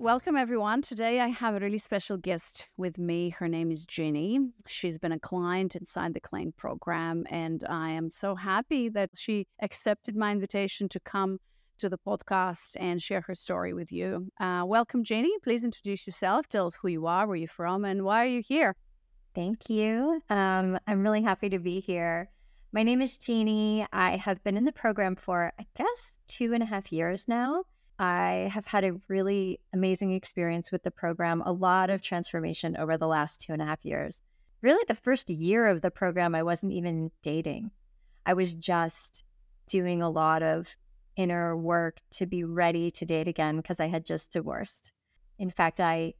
[0.00, 0.80] Welcome everyone.
[0.80, 3.28] Today I have a really special guest with me.
[3.28, 4.40] Her name is Jeannie.
[4.66, 9.46] She's been a client inside the Claim program, and I am so happy that she
[9.60, 11.38] accepted my invitation to come
[11.80, 14.32] to the podcast and share her story with you.
[14.40, 15.38] Uh, welcome, Jeannie.
[15.42, 16.48] Please introduce yourself.
[16.48, 18.76] Tell us who you are, where you're from, and why are you here.
[19.34, 20.22] Thank you.
[20.30, 22.30] Um, I'm really happy to be here.
[22.72, 23.86] My name is Jeannie.
[23.92, 27.64] I have been in the program for, I guess, two and a half years now.
[28.00, 32.96] I have had a really amazing experience with the program, a lot of transformation over
[32.96, 34.22] the last two and a half years.
[34.62, 37.70] Really, the first year of the program, I wasn't even dating.
[38.24, 39.22] I was just
[39.68, 40.74] doing a lot of
[41.16, 44.92] inner work to be ready to date again because I had just divorced.
[45.38, 46.14] In fact, I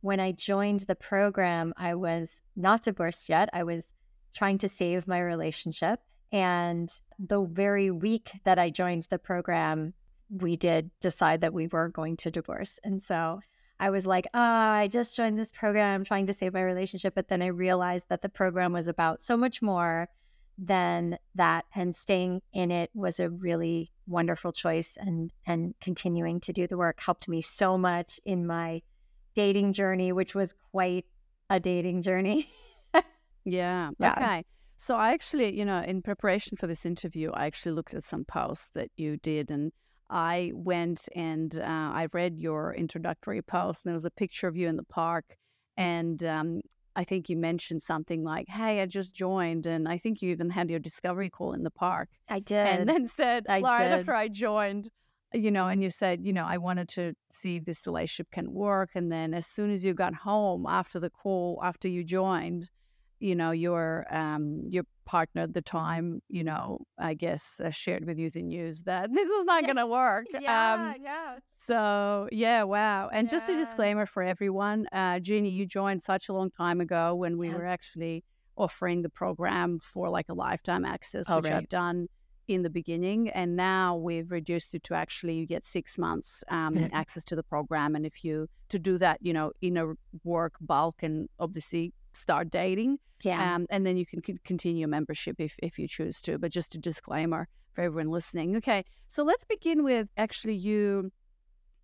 [0.00, 3.50] when I joined the program, I was not divorced yet.
[3.52, 3.92] I was
[4.32, 6.00] trying to save my relationship.
[6.32, 9.92] And the very week that I joined the program,
[10.30, 12.78] we did decide that we were going to divorce.
[12.84, 13.40] And so
[13.78, 17.14] I was like, oh, I just joined this program trying to save my relationship.
[17.14, 20.08] But then I realized that the program was about so much more
[20.58, 21.66] than that.
[21.74, 24.96] And staying in it was a really wonderful choice.
[24.98, 28.82] And, and continuing to do the work helped me so much in my
[29.34, 31.04] dating journey, which was quite
[31.50, 32.48] a dating journey.
[33.44, 33.90] yeah.
[33.98, 34.12] yeah.
[34.12, 34.44] Okay.
[34.78, 38.24] So I actually, you know, in preparation for this interview, I actually looked at some
[38.24, 39.72] posts that you did and
[40.08, 44.56] I went and uh, I read your introductory post, and there was a picture of
[44.56, 45.36] you in the park.
[45.76, 46.60] And um,
[46.94, 49.66] I think you mentioned something like, Hey, I just joined.
[49.66, 52.08] And I think you even had your discovery call in the park.
[52.28, 52.66] I did.
[52.66, 54.00] And then said, I right did.
[54.00, 54.88] after I joined,
[55.34, 58.52] you know, and you said, you know, I wanted to see if this relationship can
[58.52, 58.90] work.
[58.94, 62.70] And then as soon as you got home after the call, after you joined,
[63.20, 68.04] you know your um your partner at the time you know i guess uh, shared
[68.04, 72.28] with you the news that this is not going to work yeah um, yeah so
[72.32, 73.38] yeah wow and yeah.
[73.38, 77.38] just a disclaimer for everyone uh jeannie you joined such a long time ago when
[77.38, 77.54] we yeah.
[77.54, 78.24] were actually
[78.56, 81.54] offering the program for like a lifetime access oh, which right.
[81.54, 82.08] i've done
[82.48, 86.78] in the beginning and now we've reduced it to actually you get six months um,
[86.92, 89.92] access to the program and if you to do that you know in a
[90.24, 92.98] work bulk and obviously start dating.
[93.22, 93.54] Yeah.
[93.54, 96.38] Um, and then you can continue membership if, if you choose to.
[96.38, 98.56] But just a disclaimer for everyone listening.
[98.56, 98.84] Okay.
[99.06, 101.10] So let's begin with actually you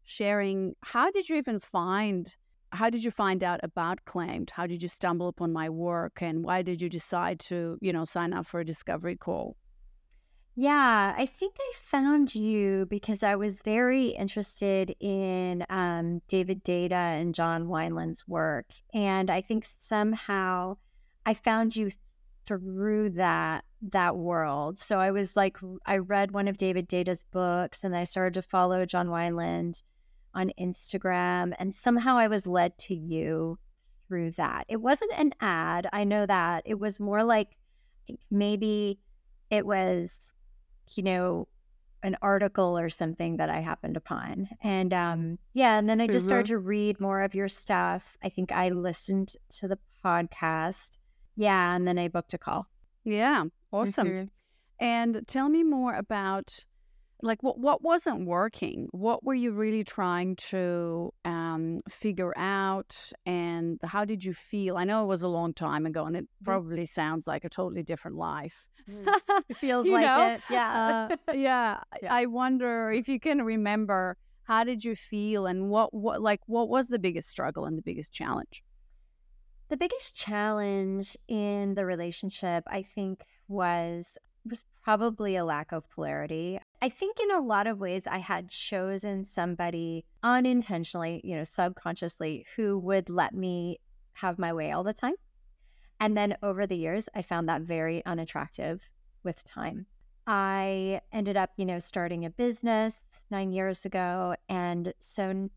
[0.04, 2.34] sharing how did you even find
[2.72, 6.42] how did you find out about claimed how did you stumble upon my work and
[6.42, 9.56] why did you decide to you know sign up for a discovery call
[10.54, 16.92] yeah, I think I found you because I was very interested in um, David Deida
[16.92, 18.66] and John Wineland's work.
[18.92, 20.76] And I think somehow
[21.24, 21.91] I found you
[22.44, 24.78] through that that world.
[24.78, 28.42] So I was like I read one of David Deida's books and I started to
[28.42, 29.82] follow John Wineland
[30.34, 33.58] on Instagram and somehow I was led to you
[34.06, 34.66] through that.
[34.68, 36.64] It wasn't an ad, I know that.
[36.66, 37.56] It was more like
[38.30, 38.98] maybe
[39.50, 40.34] it was
[40.97, 41.48] you know,
[42.03, 44.48] an article or something that I happened upon.
[44.62, 46.30] And um, yeah, and then I just mm-hmm.
[46.30, 48.16] started to read more of your stuff.
[48.22, 50.98] I think I listened to the podcast.
[51.36, 52.66] Yeah, and then I booked a call.
[53.04, 54.08] Yeah, awesome.
[54.08, 54.25] Mm-hmm.
[54.84, 56.64] And tell me more about
[57.24, 63.78] like what what wasn't working what were you really trying to um, figure out and
[63.84, 66.44] how did you feel i know it was a long time ago and it mm.
[66.44, 68.66] probably sounds like a totally different life.
[69.48, 70.32] It feels like know?
[70.32, 70.41] it.
[70.50, 71.09] Yeah.
[71.10, 71.81] Uh, yeah.
[72.03, 72.15] yeah.
[72.15, 76.69] I wonder if you can remember how did you feel and what what like what
[76.69, 78.62] was the biggest struggle and the biggest challenge?
[79.69, 86.60] The biggest challenge in the relationship, I think, was was probably a lack of polarity.
[86.81, 92.45] I think in a lot of ways I had chosen somebody unintentionally, you know, subconsciously
[92.56, 93.78] who would let me
[94.15, 95.15] have my way all the time.
[96.03, 98.91] And then over the years, I found that very unattractive
[99.22, 99.87] with time.
[100.27, 104.34] I ended up, you know, starting a business nine years ago.
[104.49, 105.49] And so,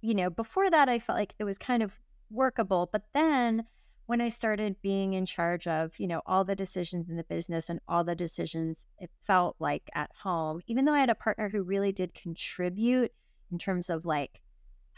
[0.00, 2.00] you know, before that, I felt like it was kind of
[2.30, 2.88] workable.
[2.90, 3.66] But then
[4.06, 7.68] when I started being in charge of, you know, all the decisions in the business
[7.68, 11.50] and all the decisions, it felt like at home, even though I had a partner
[11.50, 13.12] who really did contribute
[13.52, 14.40] in terms of like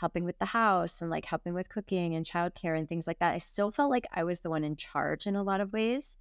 [0.03, 3.35] helping with the house and like helping with cooking and childcare and things like that,
[3.35, 6.19] I still felt like I was the one in charge in a lot of ways,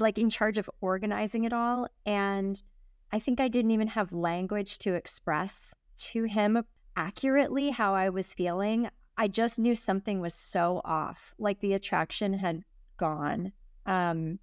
[0.00, 1.88] like in charge of organizing it all.
[2.06, 2.60] And
[3.12, 5.74] I think I didn't even have language to express
[6.12, 6.64] to him
[6.96, 8.88] accurately how I was feeling.
[9.18, 12.62] I just knew something was so off, like the attraction had
[12.96, 13.52] gone.
[13.84, 14.38] Um,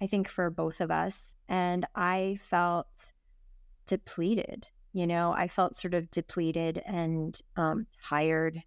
[0.00, 1.36] I think for both of us.
[1.48, 3.12] And I felt
[3.86, 4.66] depleted.
[4.92, 8.62] You know, I felt sort of depleted and um, tired.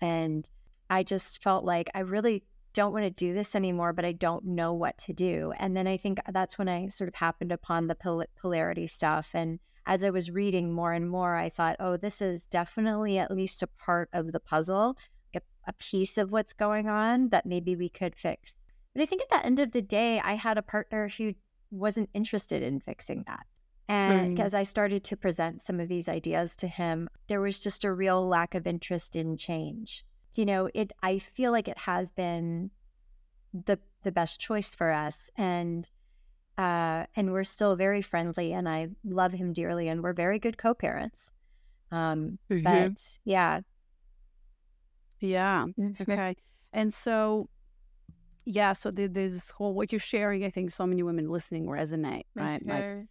[0.00, 0.48] And
[0.90, 4.44] I just felt like I really don't want to do this anymore, but I don't
[4.44, 5.52] know what to do.
[5.58, 9.30] And then I think that's when I sort of happened upon the pol- polarity stuff.
[9.34, 13.30] And as I was reading more and more, I thought, oh, this is definitely at
[13.30, 14.98] least a part of the puzzle,
[15.34, 18.66] a, a piece of what's going on that maybe we could fix.
[18.94, 21.34] But I think at the end of the day, I had a partner who
[21.70, 23.46] wasn't interested in fixing that.
[23.88, 24.40] And mm.
[24.40, 27.92] as I started to present some of these ideas to him, there was just a
[27.92, 30.04] real lack of interest in change.
[30.34, 32.70] You know, it I feel like it has been
[33.52, 35.88] the the best choice for us and
[36.58, 40.58] uh and we're still very friendly and I love him dearly and we're very good
[40.58, 41.32] co-parents.
[41.90, 42.62] Um mm-hmm.
[42.62, 43.60] but yeah.
[45.20, 45.66] Yeah.
[45.78, 46.10] Mm-hmm.
[46.10, 46.36] Okay.
[46.72, 47.48] And so
[48.44, 50.44] yeah, so there's this whole what you're sharing.
[50.44, 52.64] I think so many women listening resonate, right?
[52.64, 53.06] Like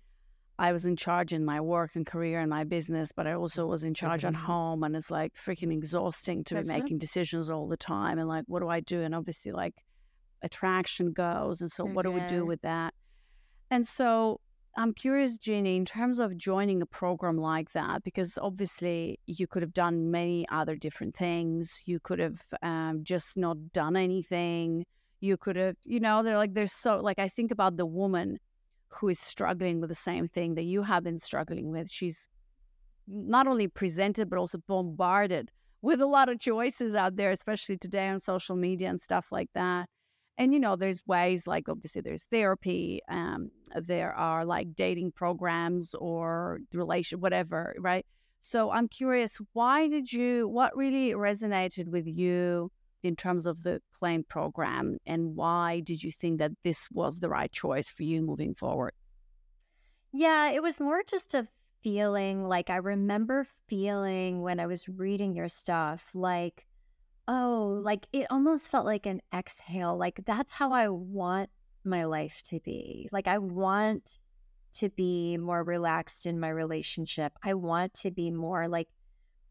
[0.58, 3.66] I was in charge in my work and career and my business, but I also
[3.66, 4.36] was in charge mm-hmm.
[4.36, 4.84] at home.
[4.84, 7.02] And it's like freaking exhausting to That's be making it.
[7.02, 8.20] decisions all the time.
[8.20, 9.02] And like, what do I do?
[9.02, 9.76] And obviously, like,
[10.42, 11.60] attraction goes.
[11.62, 11.94] And so, okay.
[11.94, 12.94] what do we do with that?
[13.70, 14.40] And so,
[14.78, 19.62] I'm curious, Jeannie, in terms of joining a program like that, because obviously you could
[19.62, 21.82] have done many other different things.
[21.86, 24.86] You could have um, just not done anything.
[25.22, 28.38] You could have, you know, they're like, there's so, like, I think about the woman
[28.90, 31.90] who is struggling with the same thing that you have been struggling with.
[31.92, 32.30] She's
[33.08, 35.52] not only presented, but also bombarded
[35.82, 39.50] with a lot of choices out there, especially today on social media and stuff like
[39.54, 39.88] that.
[40.38, 45.94] And, you know, there's ways like obviously there's therapy, um, there are like dating programs
[45.94, 48.06] or relation, whatever, right?
[48.42, 52.72] So I'm curious, why did you, what really resonated with you
[53.06, 57.30] in terms of the claim program and why did you think that this was the
[57.30, 58.94] right choice for you moving forward?
[60.12, 61.48] Yeah it was more just a
[61.84, 66.66] feeling like i remember feeling when i was reading your stuff like
[67.28, 71.48] oh like it almost felt like an exhale like that's how i want
[71.84, 73.08] my life to be.
[73.12, 74.18] Like i want
[74.76, 77.34] to be more relaxed in my relationship.
[77.44, 78.90] I want to be more like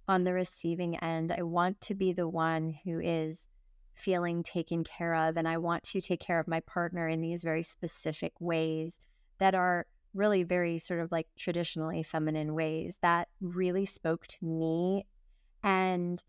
[0.09, 1.33] on the receiving end.
[1.33, 3.49] I want to be the one who is
[3.95, 5.37] feeling taken care of.
[5.37, 9.01] And I want to take care of my partner in these very specific ways
[9.39, 15.07] that are really very sort of like traditionally feminine ways that really spoke to me.
[15.63, 16.23] And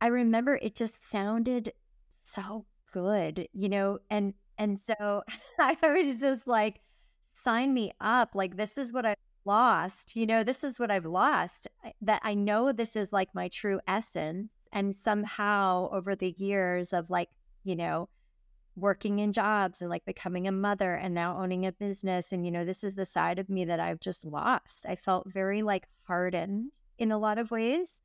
[0.00, 1.72] I remember it just sounded
[2.10, 5.22] so good, you know, and and so
[5.58, 6.80] I was just like,
[7.24, 8.34] sign me up.
[8.34, 9.16] Like this is what I
[9.46, 11.68] lost, you know, this is what I've lost.
[12.02, 14.52] That I know this is like my true essence.
[14.72, 17.30] And somehow over the years of like,
[17.64, 18.08] you know,
[18.76, 22.32] working in jobs and like becoming a mother and now owning a business.
[22.32, 24.84] And, you know, this is the side of me that I've just lost.
[24.86, 28.02] I felt very like hardened in a lot of ways.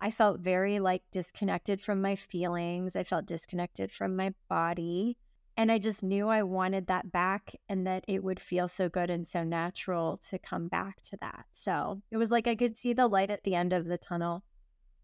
[0.00, 2.96] I felt very like disconnected from my feelings.
[2.96, 5.16] I felt disconnected from my body.
[5.56, 9.10] And I just knew I wanted that back and that it would feel so good
[9.10, 11.44] and so natural to come back to that.
[11.52, 14.44] So it was like I could see the light at the end of the tunnel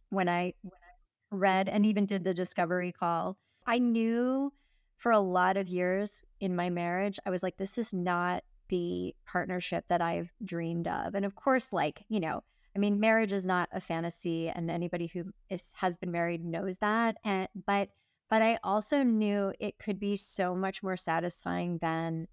[0.09, 3.37] when I, when I read and even did the discovery call.
[3.67, 4.53] I knew
[4.97, 9.15] for a lot of years in my marriage, I was like, this is not the
[9.27, 11.15] partnership that I've dreamed of.
[11.15, 12.43] And of course, like, you know,
[12.75, 16.79] I mean, marriage is not a fantasy, and anybody who is, has been married knows
[16.79, 17.17] that.
[17.25, 17.89] And but
[18.31, 22.27] but I also knew it could be so much more satisfying than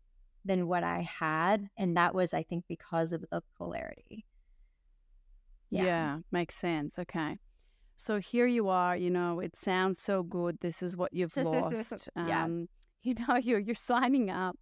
[0.44, 4.25] than what I had, and that was, I think, because of the polarity.
[5.72, 5.84] Yeah.
[5.84, 7.00] yeah, makes sense.
[7.00, 7.40] Okay.
[7.98, 10.58] So here you are, you know, it sounds so good.
[10.62, 12.10] This is what you've lost.
[12.16, 12.44] yeah.
[12.44, 12.68] Um,
[13.04, 14.58] you know, you're you're signing up.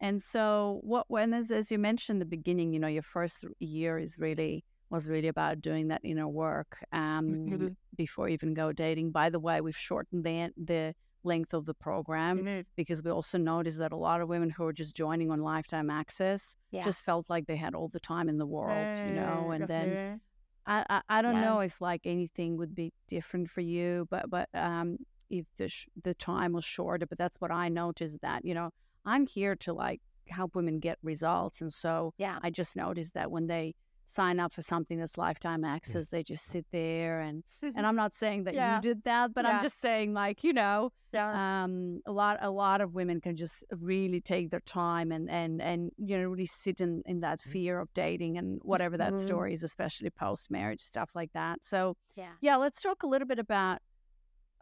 [0.00, 3.44] And so what when as as you mentioned in the beginning, you know, your first
[3.58, 4.64] year is really
[4.94, 7.68] was really about doing that inner work um, mm-hmm.
[7.96, 9.10] before even go dating.
[9.10, 12.60] By the way, we've shortened the the length of the program mm-hmm.
[12.76, 15.88] because we also noticed that a lot of women who are just joining on lifetime
[15.88, 16.82] access yeah.
[16.82, 20.20] just felt like they had all the time in the world, you know, and then.
[20.66, 21.44] I, I, I don't yeah.
[21.44, 24.96] know if like anything would be different for you, but but um,
[25.28, 28.70] if the sh- the time was shorter, but that's what I noticed that you know
[29.04, 33.30] I'm here to like help women get results, and so yeah, I just noticed that
[33.30, 33.74] when they
[34.06, 36.08] sign up for something that's lifetime access.
[36.08, 37.42] They just sit there and
[37.76, 38.76] and I'm not saying that yeah.
[38.76, 39.56] you did that, but yeah.
[39.56, 41.64] I'm just saying like, you know, yeah.
[41.64, 45.62] um a lot a lot of women can just really take their time and and
[45.62, 47.50] and you know really sit in in that mm-hmm.
[47.50, 49.22] fear of dating and whatever that mm-hmm.
[49.22, 51.64] story is, especially post marriage stuff like that.
[51.64, 52.32] So yeah.
[52.40, 53.78] Yeah, let's talk a little bit about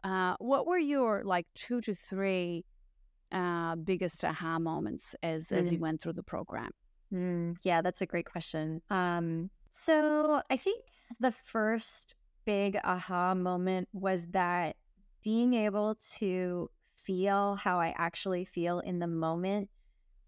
[0.03, 2.65] uh what were your like 2 to 3
[3.31, 5.55] uh biggest aha moments as mm-hmm.
[5.55, 5.81] as you mm.
[5.81, 6.71] went through the program?
[7.13, 8.81] Mm, yeah, that's a great question.
[8.89, 10.85] Um, So I think
[11.19, 12.15] the first
[12.45, 14.75] big aha moment was that
[15.23, 19.69] being able to feel how I actually feel in the moment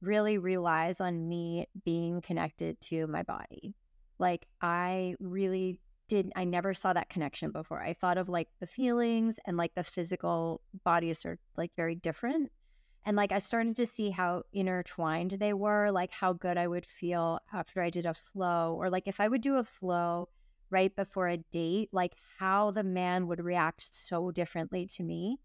[0.01, 3.75] really relies on me being connected to my body.
[4.19, 7.81] Like, I really did, I never saw that connection before.
[7.81, 12.51] I thought of like the feelings and like the physical bodies are like very different.
[13.05, 16.85] And like I started to see how intertwined they were, like how good I would
[16.85, 20.29] feel after I did a flow, or like if I would do a flow
[20.71, 25.37] right before a date, like how the man would react so differently to me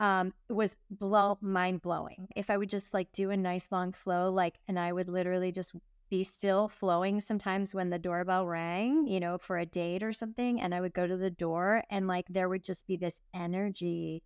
[0.00, 2.28] um, was blow mind blowing.
[2.34, 5.52] If I would just like do a nice long flow, like, and I would literally
[5.52, 5.74] just
[6.08, 10.60] be still flowing sometimes when the doorbell rang, you know, for a date or something,
[10.60, 14.22] and I would go to the door and like there would just be this energy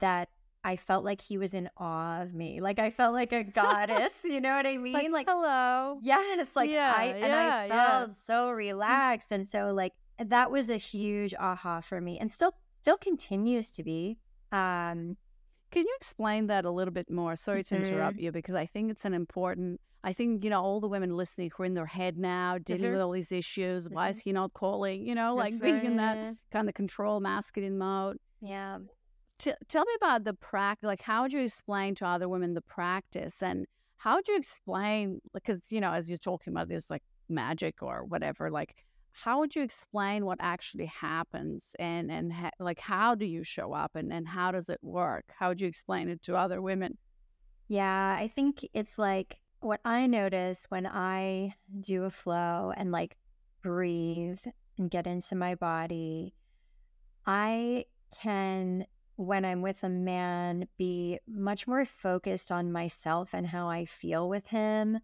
[0.00, 0.28] that
[0.64, 2.60] I felt like he was in awe of me.
[2.60, 4.94] Like I felt like a goddess, you know what I mean?
[4.94, 5.98] Like, like hello.
[6.02, 8.14] Yes, like yeah, I and yeah, I felt yeah.
[8.14, 12.96] so relaxed and so like that was a huge aha for me and still still
[12.96, 14.18] continues to be.
[14.52, 15.16] Um,
[15.70, 17.36] Can you explain that a little bit more?
[17.36, 17.84] Sorry to mm-hmm.
[17.84, 19.80] interrupt you because I think it's an important.
[20.02, 22.84] I think you know all the women listening who are in their head now, dealing
[22.84, 22.92] mm-hmm.
[22.92, 23.84] with all these issues.
[23.84, 23.94] Mm-hmm.
[23.94, 24.30] Why is mm-hmm.
[24.30, 25.06] he not calling?
[25.06, 28.18] You know, like being in that kind of control masculine mode.
[28.40, 28.78] Yeah.
[29.38, 30.86] T- tell me about the practice.
[30.86, 35.20] Like, how would you explain to other women the practice, and how would you explain?
[35.32, 38.76] Because you know, as you're talking about this, like magic or whatever, like
[39.14, 43.72] how would you explain what actually happens and and ha- like how do you show
[43.72, 46.98] up and and how does it work how would you explain it to other women
[47.68, 53.16] yeah i think it's like what i notice when i do a flow and like
[53.62, 54.40] breathe
[54.78, 56.34] and get into my body
[57.24, 57.84] i
[58.20, 58.84] can
[59.16, 64.28] when i'm with a man be much more focused on myself and how i feel
[64.28, 64.98] with him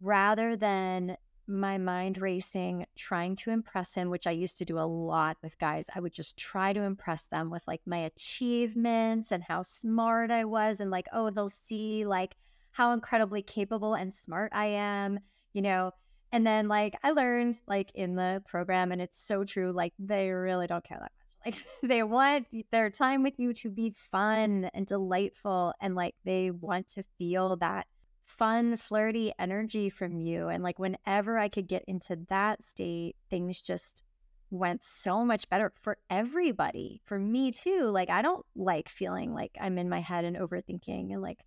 [0.00, 4.86] rather than my mind racing, trying to impress him, which I used to do a
[4.86, 5.90] lot with guys.
[5.94, 10.44] I would just try to impress them with like my achievements and how smart I
[10.44, 10.80] was.
[10.80, 12.36] And like, oh, they'll see like
[12.70, 15.20] how incredibly capable and smart I am,
[15.52, 15.92] you know.
[16.30, 20.30] And then like I learned like in the program, and it's so true, like they
[20.30, 21.21] really don't care that much.
[21.44, 24.16] Like they want their time with you to be mm-hmm.
[24.16, 25.74] fun and delightful.
[25.80, 27.86] And like they want to feel that
[28.24, 30.48] fun, flirty energy from you.
[30.48, 34.04] And like whenever I could get into that state, things just
[34.50, 37.00] went so much better for everybody.
[37.04, 37.84] For me too.
[37.84, 41.40] Like I don't like feeling like I'm in my head and overthinking and like,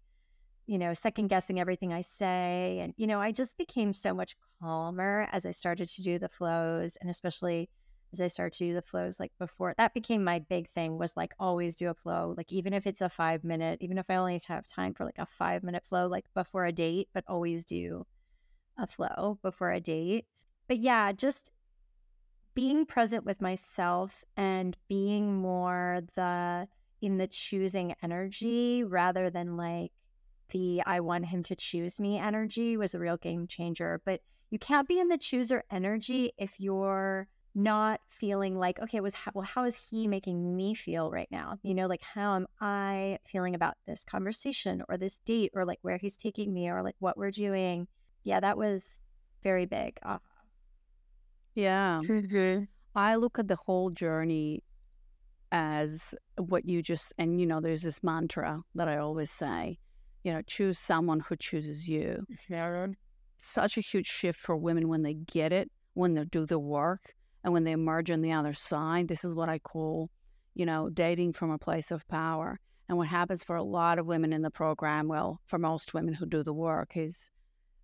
[0.68, 2.80] you know, second guessing everything I say.
[2.82, 6.30] And, you know, I just became so much calmer as I started to do the
[6.30, 7.70] flows and especially
[8.20, 9.74] as I start to do the flows like before.
[9.78, 12.34] That became my big thing was like always do a flow.
[12.38, 15.18] Like even if it's a five minute, even if I only have time for like
[15.18, 18.06] a five minute flow, like before a date, but always do
[18.78, 20.26] a flow before a date.
[20.68, 21.52] But yeah, just
[22.54, 26.68] being present with myself and being more the
[27.02, 29.92] in the choosing energy rather than like
[30.52, 34.02] the I want him to choose me energy was a real game changer.
[34.06, 39.16] But you can't be in the chooser energy if you're not feeling like okay was
[39.16, 42.46] how, well how is he making me feel right now you know like how am
[42.60, 46.84] i feeling about this conversation or this date or like where he's taking me or
[46.84, 47.88] like what we're doing
[48.26, 49.00] yeah that was
[49.42, 50.20] very big uh-huh.
[51.56, 52.64] yeah mm-hmm.
[52.94, 54.62] i look at the whole journey
[55.54, 59.80] as what you just and you know there's this mantra that i always say
[60.26, 62.98] you know choose someone who chooses you Sharon.
[63.38, 67.14] such a huge shift for women when they get it when they do the work
[67.46, 70.10] and when they emerge on the other side, this is what I call,
[70.56, 72.60] you know, dating from a place of power.
[72.90, 76.16] And what happens for a lot of women in the program, well, for most women
[76.16, 77.30] who do the work, is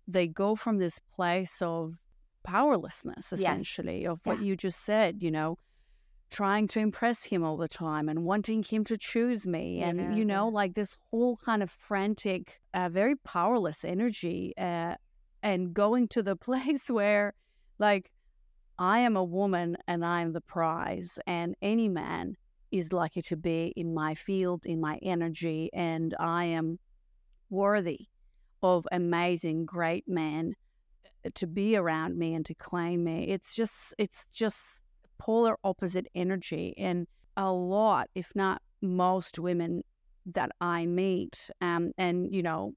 [0.08, 1.94] they go from this place of
[2.42, 4.10] powerlessness, essentially, yeah.
[4.10, 4.46] of what yeah.
[4.46, 5.58] you just said, you know,
[6.32, 9.78] trying to impress him all the time and wanting him to choose me.
[9.78, 14.96] Yeah, and, you know, like this whole kind of frantic, uh, very powerless energy, uh,
[15.40, 17.34] and going to the place where,
[17.78, 18.10] like,
[18.78, 22.36] I am a woman and I am the prize, and any man
[22.70, 26.78] is lucky to be in my field, in my energy, and I am
[27.50, 28.08] worthy
[28.62, 30.54] of amazing, great men
[31.24, 33.28] uh, to be around me and to claim me.
[33.28, 34.80] It's just, it's just
[35.18, 39.82] polar opposite energy, and a lot, if not most women
[40.26, 42.72] that I meet, um, and you know,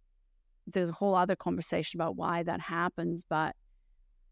[0.68, 3.56] there's a whole other conversation about why that happens, but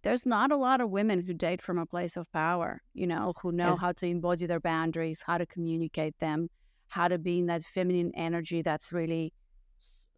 [0.03, 3.33] there's not a lot of women who date from a place of power, you know,
[3.41, 3.77] who know yeah.
[3.77, 6.50] how to embody their boundaries, how to communicate them,
[6.89, 9.33] how to be in that feminine energy that's really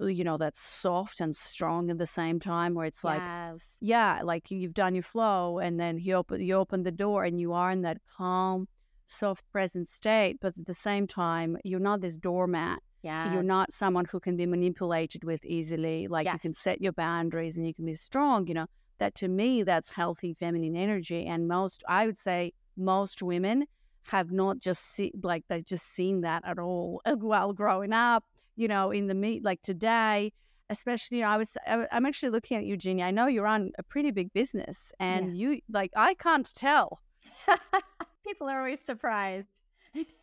[0.01, 3.77] uh, you know, that's soft and strong at the same time, where it's like, Yes.
[3.79, 7.39] yeah, like you've done your flow, and then you open you open the door, and
[7.39, 8.67] you are in that calm,
[9.07, 10.37] soft, present state.
[10.41, 12.79] But at the same time, you're not this doormat.
[13.03, 13.31] Yeah.
[13.31, 16.07] You're not someone who can be manipulated with easily.
[16.07, 18.47] Like you can set your boundaries and you can be strong.
[18.47, 18.65] You know
[18.99, 21.25] that to me, that's healthy feminine energy.
[21.25, 23.65] And most, I would say, most women
[24.03, 28.23] have not just see like they've just seen that at all while growing up.
[28.55, 30.31] You know, in the meet like today,
[30.69, 31.17] especially.
[31.17, 33.05] you know, I was I- I'm actually looking at Eugenia.
[33.05, 37.01] I know you're on a pretty big business, and you like I can't tell.
[38.25, 39.49] People are always surprised.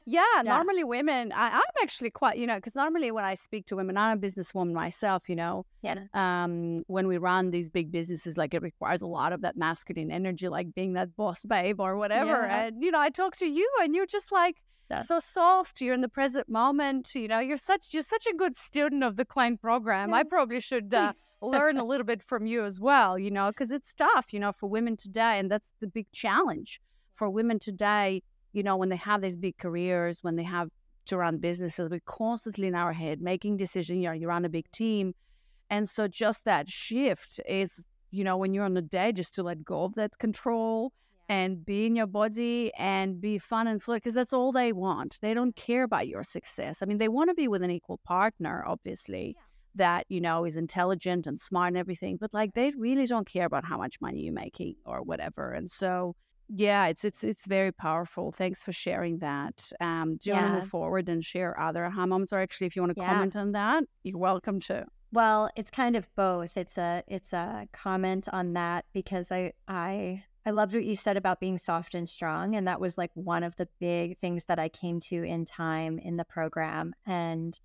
[0.04, 0.42] Yeah, Yeah.
[0.42, 3.96] normally women, I, I'm actually quite, you know, because normally when I speak to women,
[3.96, 6.04] I'm a businesswoman myself, you know, Yeah.
[6.14, 10.10] um, when we run these big businesses, like it requires a lot of that masculine
[10.10, 12.46] energy, like being that boss babe or whatever.
[12.48, 12.64] Yeah.
[12.64, 14.56] And, you know, I talk to you and you're just like
[14.90, 15.00] Yeah.
[15.00, 15.80] so soft.
[15.80, 17.14] You're in the present moment.
[17.14, 20.12] You know, you're such, you're such a good student of the Claimed program.
[20.12, 23.70] I probably should uh, learn a little bit from you as well, you know, because
[23.70, 25.38] it's tough, you know, for women today.
[25.38, 26.80] And that's the big challenge
[27.14, 28.22] for women today
[28.52, 30.68] you know, when they have these big careers, when they have
[31.06, 33.98] to run businesses, we're constantly in our head making decisions.
[33.98, 35.14] You know, you're on a big team.
[35.70, 39.42] And so just that shift is, you know, when you're on a day, just to
[39.42, 40.92] let go of that control
[41.28, 45.18] and be in your body and be fun and fluid because that's all they want.
[45.22, 46.82] They don't care about your success.
[46.82, 49.34] I mean, they want to be with an equal partner, obviously,
[49.74, 53.46] that, you know, is intelligent and smart and everything, but like they really don't care
[53.46, 55.52] about how much money you're making or whatever.
[55.52, 56.14] And so,
[56.54, 58.32] yeah, it's it's it's very powerful.
[58.32, 59.72] Thanks for sharing that.
[59.80, 62.76] Um, do you want to move forward and share other aha moments, or actually, if
[62.76, 63.08] you want to Yeah.
[63.08, 64.86] comment on that, you're welcome to.
[65.12, 66.56] Well, it's kind of both.
[66.56, 71.16] It's a it's a comment on that because I I I loved what you said
[71.16, 74.58] about being soft and strong and that was like one of the big things that
[74.58, 77.58] I came to in time in the program and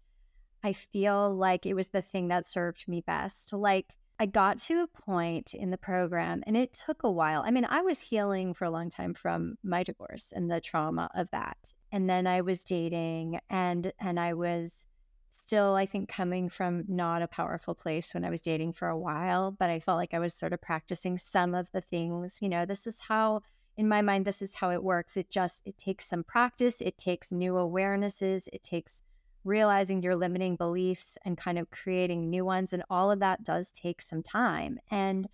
[0.64, 3.54] I feel like it was the thing that served me best.
[3.54, 7.44] Like I got to a point in the program and it took a while.
[7.46, 11.10] I mean, I was healing for a long time from my divorce and the trauma
[11.14, 11.74] of that.
[11.92, 14.86] And then I was dating and and I was
[15.32, 18.98] still I think coming from not a powerful place when I was dating for a
[18.98, 22.50] while, but I felt like I was sort of practicing some of the things, you
[22.50, 23.42] know, this is how
[23.78, 25.16] in my mind this is how it works.
[25.16, 29.04] It just it takes some practice, it takes new awarenesses, it takes
[29.48, 33.72] realizing your limiting beliefs and kind of creating new ones and all of that does
[33.72, 34.78] take some time.
[34.92, 35.28] And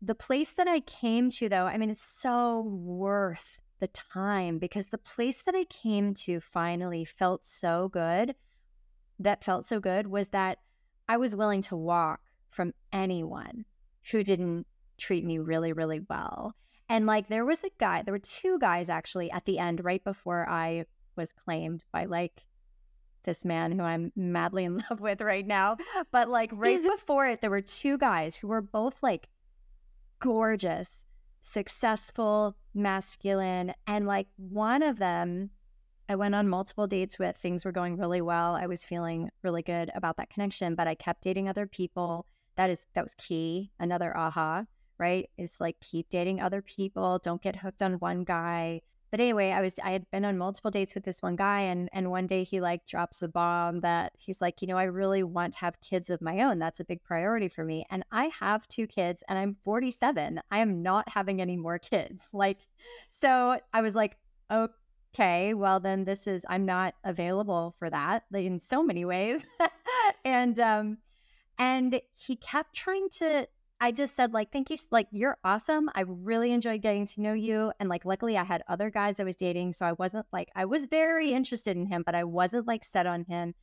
[0.00, 4.86] the place that I came to though, I mean it's so worth the time because
[4.86, 8.36] the place that I came to finally felt so good
[9.18, 10.58] that felt so good was that
[11.08, 13.64] I was willing to walk from anyone
[14.10, 14.66] who didn't
[14.98, 16.54] treat me really, really well.
[16.88, 20.02] And like there was a guy, there were two guys actually at the end, right
[20.02, 20.84] before I
[21.16, 22.44] was claimed by like
[23.24, 25.76] this man who I'm madly in love with right now.
[26.10, 26.88] But like right mm-hmm.
[26.88, 29.28] before it, there were two guys who were both like
[30.20, 31.04] gorgeous,
[31.40, 33.74] successful, masculine.
[33.86, 35.50] And like one of them,
[36.08, 37.36] I went on multiple dates with.
[37.36, 38.54] Things were going really well.
[38.54, 42.26] I was feeling really good about that connection, but I kept dating other people.
[42.56, 43.70] That is that was key.
[43.78, 44.64] Another aha,
[44.98, 45.28] right?
[45.38, 47.18] It's like keep dating other people.
[47.18, 48.82] Don't get hooked on one guy.
[49.12, 51.90] But anyway, I was I had been on multiple dates with this one guy and
[51.92, 55.22] and one day he like drops a bomb that he's like, "You know, I really
[55.22, 56.58] want to have kids of my own.
[56.58, 60.40] That's a big priority for me." And I have two kids and I'm 47.
[60.50, 62.30] I am not having any more kids.
[62.42, 62.66] Like
[63.08, 64.16] so I was like,
[64.50, 69.46] "Okay, well then this is I'm not available for that in so many ways.
[70.24, 70.98] and um
[71.58, 73.46] and he kept trying to
[73.82, 75.90] I just said like thank you like you're awesome.
[75.96, 79.24] I really enjoyed getting to know you and like luckily I had other guys I
[79.24, 82.68] was dating so I wasn't like I was very interested in him but I wasn't
[82.68, 83.54] like set on him.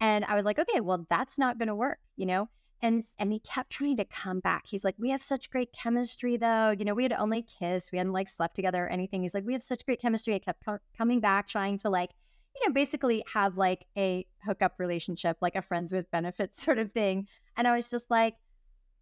[0.00, 2.48] And I was like okay, well that's not going to work, you know?
[2.82, 4.64] And and he kept trying to come back.
[4.66, 6.70] He's like, we have such great chemistry, though.
[6.76, 9.22] You know, we had only kissed, we hadn't like slept together or anything.
[9.22, 10.34] He's like, we have such great chemistry.
[10.34, 12.10] I kept co- coming back, trying to like,
[12.56, 16.90] you know, basically have like a hookup relationship, like a friends with benefits sort of
[16.90, 17.28] thing.
[17.56, 18.34] And I was just like,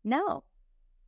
[0.05, 0.45] no,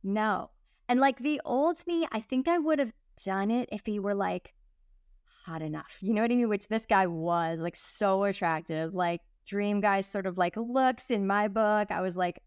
[0.03, 0.51] no.
[0.89, 4.15] And like the old me, I think I would have done it if he were
[4.15, 4.53] like
[5.45, 5.97] hot enough.
[6.01, 6.49] You know what I mean?
[6.49, 11.25] Which this guy was like so attractive, like dream guy sort of like looks in
[11.27, 11.91] my book.
[11.91, 12.41] I was like,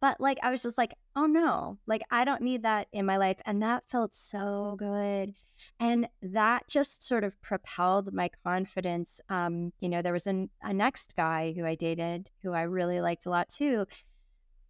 [0.00, 3.18] but like, I was just like, oh no, like, I don't need that in my
[3.18, 3.38] life.
[3.44, 5.34] And that felt so good.
[5.78, 9.20] And that just sort of propelled my confidence.
[9.28, 13.02] Um, you know, there was an, a next guy who I dated who I really
[13.02, 13.86] liked a lot too.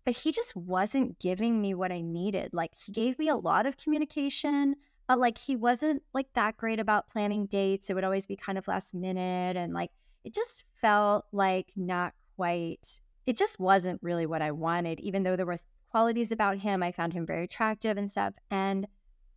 [0.04, 2.50] But he just wasn't giving me what I needed.
[2.52, 6.80] Like, he gave me a lot of communication, but like, he wasn't like that great
[6.80, 7.90] about planning dates.
[7.90, 9.56] It would always be kind of last minute.
[9.56, 9.90] And like,
[10.24, 15.36] it just felt like not quite it just wasn't really what I wanted, even though
[15.36, 15.58] there were
[15.90, 16.82] qualities about him.
[16.82, 18.34] I found him very attractive and stuff.
[18.50, 18.88] And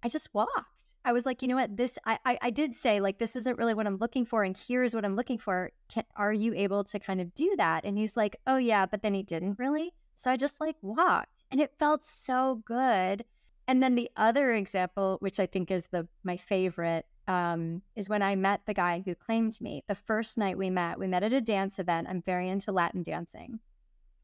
[0.02, 0.94] I just walked.
[1.06, 1.78] I was like, you know what?
[1.78, 4.44] This, I, I, I did say, like, this isn't really what I'm looking for.
[4.44, 5.72] And here's what I'm looking for.
[5.90, 7.86] Can, are you able to kind of do that?
[7.86, 8.86] And he's like, oh, yeah.
[8.86, 9.94] But then he didn't really.
[10.24, 13.26] So I just like walked and it felt so good.
[13.68, 18.22] And then the other example, which I think is the my favorite, um, is when
[18.22, 19.84] I met the guy who claimed me.
[19.90, 22.08] The first night we met, we met at a dance event.
[22.10, 23.60] I'm very into Latin dancing.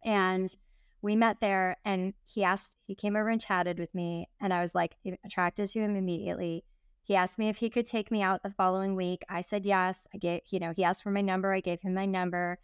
[0.05, 0.55] And
[1.01, 4.29] we met there and he asked, he came over and chatted with me.
[4.39, 6.63] And I was like attracted to him immediately.
[7.03, 9.25] He asked me if he could take me out the following week.
[9.27, 10.07] I said yes.
[10.13, 11.53] I gave, you know, he asked for my number.
[11.53, 12.57] I gave him my number.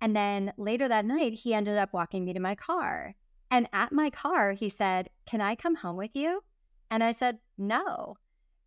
[0.00, 3.14] And then later that night, he ended up walking me to my car.
[3.50, 6.42] And at my car, he said, Can I come home with you?
[6.90, 8.16] And I said, No.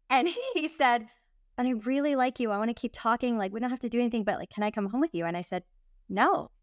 [0.10, 1.08] And he said,
[1.56, 2.52] But I really like you.
[2.52, 3.38] I want to keep talking.
[3.38, 5.26] Like, we don't have to do anything, but like, can I come home with you?
[5.26, 5.64] And I said,
[6.10, 6.52] No.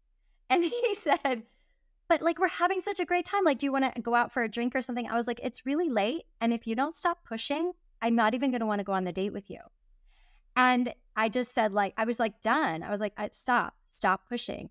[0.51, 1.43] And he said,
[2.09, 3.45] But like, we're having such a great time.
[3.45, 5.07] Like, do you want to go out for a drink or something?
[5.09, 6.23] I was like, It's really late.
[6.41, 9.05] And if you don't stop pushing, I'm not even going to want to go on
[9.05, 9.59] the date with you.
[10.55, 12.83] And I just said, like, I was like, done.
[12.83, 14.69] I was like, stop, stop pushing.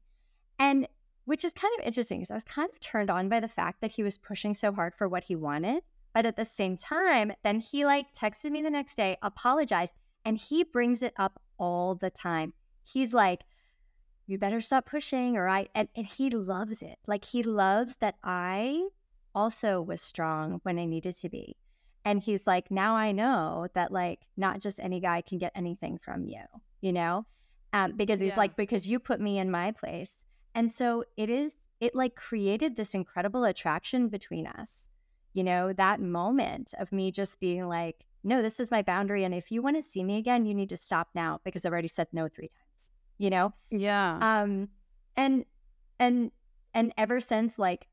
[0.59, 0.89] And
[1.25, 3.81] which is kind of interesting because I was kind of turned on by the fact
[3.81, 5.83] that he was pushing so hard for what he wanted.
[6.13, 10.37] But at the same time, then he like texted me the next day, apologized, and
[10.37, 12.53] he brings it up all the time.
[12.83, 13.43] He's like,
[14.27, 16.99] you better stop pushing, or I, and, and he loves it.
[17.07, 18.89] Like he loves that I
[19.35, 21.57] also was strong when I needed to be.
[22.05, 25.99] And he's like, now I know that like not just any guy can get anything
[25.99, 26.43] from you,
[26.81, 27.27] you know?
[27.73, 28.39] Um, because he's yeah.
[28.39, 30.25] like, because you put me in my place.
[30.55, 34.89] And so it is, it like created this incredible attraction between us.
[35.35, 39.25] You know, that moment of me just being like, no, this is my boundary.
[39.25, 41.73] And if you want to see me again, you need to stop now because I've
[41.73, 43.55] already said no three times, you know?
[43.71, 44.19] Yeah.
[44.21, 44.69] Um,
[45.17, 45.45] and,
[45.99, 46.33] and,
[46.75, 47.87] and ever since, like,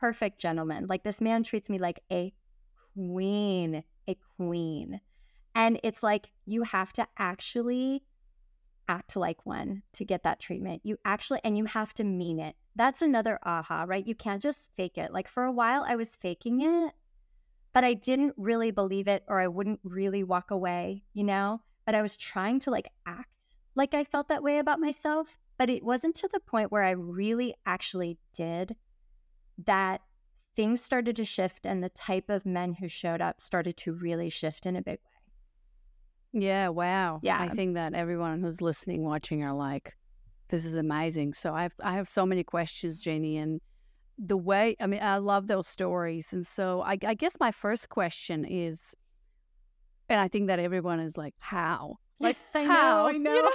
[0.00, 2.30] perfect gentleman, like this man treats me like a
[2.94, 5.00] queen, a queen.
[5.54, 8.02] And it's like you have to actually
[8.88, 10.82] act like one to get that treatment.
[10.84, 12.56] You actually, and you have to mean it.
[12.76, 14.06] That's another aha, right?
[14.06, 15.12] You can't just fake it.
[15.12, 16.92] Like for a while, I was faking it,
[17.72, 21.60] but I didn't really believe it or I wouldn't really walk away, you know?
[21.86, 25.36] But I was trying to like act like I felt that way about myself.
[25.56, 28.74] But it wasn't to the point where I really actually did
[29.64, 30.00] that
[30.56, 34.30] things started to shift and the type of men who showed up started to really
[34.30, 35.13] shift in a big way.
[36.34, 37.20] Yeah, wow.
[37.22, 37.40] Yeah.
[37.40, 39.92] I think that everyone who's listening, watching are like,
[40.48, 41.32] this is amazing.
[41.32, 43.60] So I have I have so many questions, Jenny, and
[44.18, 46.32] the way I mean, I love those stories.
[46.32, 48.94] And so I, I guess my first question is
[50.08, 51.96] and I think that everyone is like, how?
[52.20, 53.02] Like I how?
[53.02, 53.34] Know, I know.
[53.34, 53.50] You know?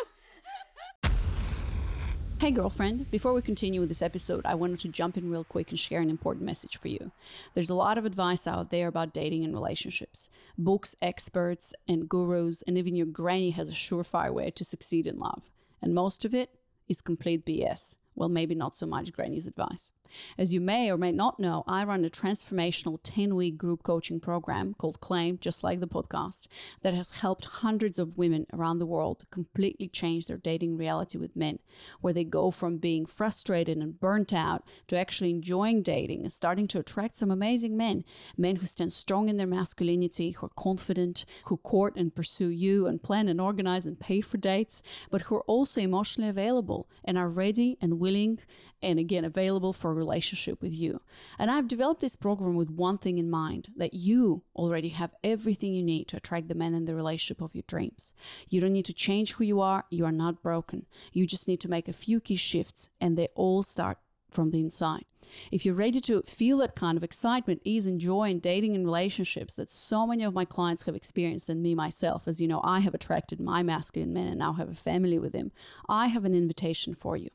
[2.40, 3.12] Hey, girlfriend.
[3.12, 6.00] Before we continue with this episode, I wanted to jump in real quick and share
[6.00, 7.12] an important message for you.
[7.54, 10.30] There's a lot of advice out there about dating and relationships.
[10.58, 15.20] Books, experts, and gurus, and even your granny has a surefire way to succeed in
[15.20, 15.52] love.
[15.82, 16.52] And most of it
[16.88, 17.98] is complete BS.
[18.16, 19.92] Well, maybe not so much Granny's advice.
[20.38, 24.20] As you may or may not know, I run a transformational 10 week group coaching
[24.20, 26.48] program called Claim, just like the podcast,
[26.82, 31.36] that has helped hundreds of women around the world completely change their dating reality with
[31.36, 31.60] men,
[32.02, 36.68] where they go from being frustrated and burnt out to actually enjoying dating and starting
[36.68, 38.04] to attract some amazing men.
[38.38, 42.88] Men who stand strong in their masculinity, who are confident, who court and pursue you
[42.88, 47.18] and plan and organize and pay for dates, but who are also emotionally available and
[47.18, 48.40] are ready and willing
[48.82, 51.02] and again available for relationship with you.
[51.38, 55.74] And I've developed this program with one thing in mind that you already have everything
[55.74, 58.14] you need to attract the man in the relationship of your dreams.
[58.48, 60.86] You don't need to change who you are, you are not broken.
[61.14, 64.60] You just need to make a few key shifts, and they all start from the
[64.60, 65.06] inside.
[65.52, 68.86] If you're ready to feel that kind of excitement, ease, and joy in dating and
[68.86, 72.62] relationships that so many of my clients have experienced, and me myself, as you know,
[72.64, 75.52] I have attracted my masculine men and now have a family with him,
[75.88, 77.30] I have an invitation for you.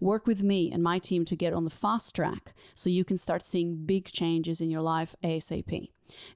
[0.00, 3.16] Work with me and my team to get on the fast track so you can
[3.16, 5.90] start seeing big changes in your life ASAP.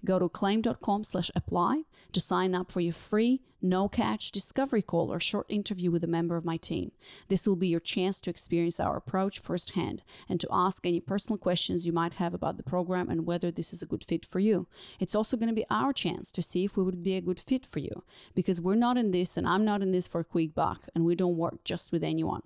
[0.05, 5.13] Go to claimed.com slash apply to sign up for your free, no catch discovery call
[5.13, 6.93] or short interview with a member of my team.
[7.29, 11.39] This will be your chance to experience our approach firsthand and to ask any personal
[11.39, 14.41] questions you might have about the program and whether this is a good fit for
[14.41, 14.67] you.
[15.01, 17.41] It's also going to be our chance to see if we would be a good
[17.41, 20.25] fit for you because we're not in this and I'm not in this for a
[20.25, 22.43] quick buck and we don't work just with anyone.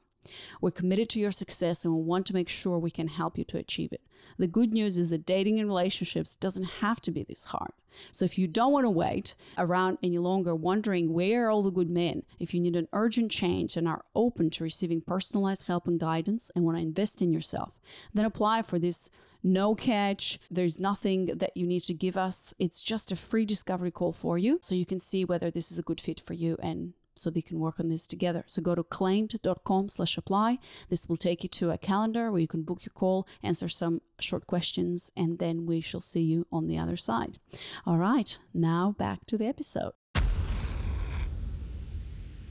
[0.61, 3.45] We're committed to your success and we want to make sure we can help you
[3.45, 4.03] to achieve it.
[4.39, 7.73] The good news is that dating and relationships doesn't have to be this hard.
[8.13, 11.71] So if you don't want to wait around any longer wondering where are all the
[11.71, 15.87] good men, if you need an urgent change and are open to receiving personalized help
[15.87, 17.81] and guidance and want to invest in yourself,
[18.13, 19.11] then apply for this
[19.43, 20.39] no catch.
[20.51, 22.53] There's nothing that you need to give us.
[22.59, 25.79] It's just a free discovery call for you so you can see whether this is
[25.79, 28.45] a good fit for you and so they can work on this together.
[28.47, 30.59] So go to claimed.com slash apply.
[30.89, 34.01] This will take you to a calendar where you can book your call, answer some
[34.21, 37.39] short questions, and then we shall see you on the other side.
[37.87, 39.93] All right, now back to the episode.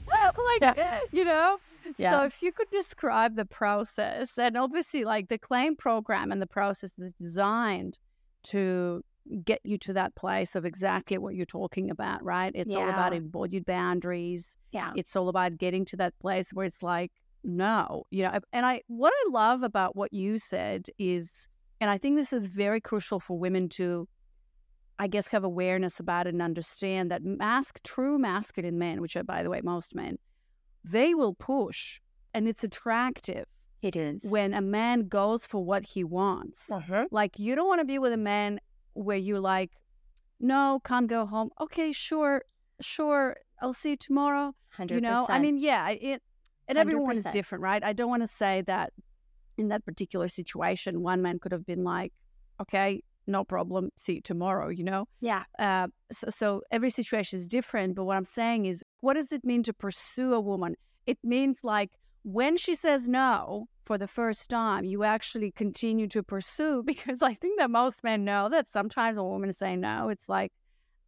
[0.06, 0.74] Well, like, yeah.
[0.76, 1.58] Eh, you know,
[1.96, 2.10] yeah.
[2.10, 6.46] So if you could describe the process, and obviously, like the claim program and the
[6.46, 7.98] process is designed
[8.44, 9.04] to
[9.44, 12.52] get you to that place of exactly what you're talking about, right?
[12.54, 12.78] It's yeah.
[12.78, 14.56] all about embodied boundaries.
[14.72, 14.92] Yeah.
[14.96, 17.12] It's all about getting to that place where it's like,
[17.42, 21.46] no, you know, and I, what I love about what you said is,
[21.80, 24.08] and I think this is very crucial for women to,
[24.98, 29.24] I guess, have awareness about it and understand that mask, true masculine men, which are,
[29.24, 30.18] by the way, most men,
[30.84, 32.00] they will push
[32.32, 33.46] and it's attractive.
[33.82, 34.24] It is.
[34.28, 36.70] When a man goes for what he wants.
[36.70, 37.06] Uh-huh.
[37.10, 38.58] Like, you don't want to be with a man
[38.96, 39.72] where you're like,
[40.40, 41.50] no, can't go home.
[41.60, 42.42] Okay, sure,
[42.80, 43.36] sure.
[43.60, 44.54] I'll see you tomorrow.
[44.78, 44.90] 100%.
[44.90, 46.22] You know, I mean, yeah, it,
[46.68, 46.80] and 100%.
[46.80, 47.82] everyone is different, right?
[47.82, 48.92] I don't want to say that
[49.56, 52.12] in that particular situation, one man could have been like,
[52.60, 55.06] okay, no problem, see you tomorrow, you know?
[55.20, 55.44] Yeah.
[55.58, 57.94] Uh, so, so every situation is different.
[57.94, 60.76] But what I'm saying is, what does it mean to pursue a woman?
[61.06, 61.90] It means like
[62.26, 67.34] when she says no for the first time, you actually continue to pursue because I
[67.34, 70.52] think that most men know that sometimes a woman is saying no, it's like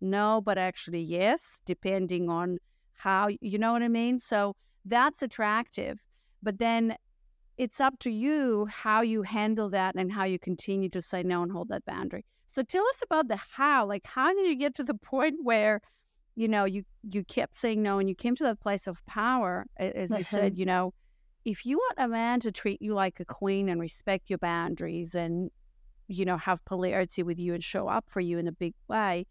[0.00, 2.58] no, but actually yes, depending on
[2.94, 4.20] how, you know what I mean?
[4.20, 4.54] So
[4.84, 5.98] that's attractive.
[6.40, 6.94] But then
[7.56, 11.42] it's up to you how you handle that and how you continue to say no
[11.42, 12.24] and hold that boundary.
[12.46, 13.86] So tell us about the how.
[13.86, 15.80] Like, how did you get to the point where
[16.36, 19.66] you know, you you kept saying no, and you came to that place of power,
[19.76, 20.22] as you uh-huh.
[20.22, 20.56] said.
[20.56, 20.94] You know,
[21.44, 25.14] if you want a man to treat you like a queen and respect your boundaries,
[25.14, 25.50] and
[26.08, 29.26] you know, have polarity with you and show up for you in a big way,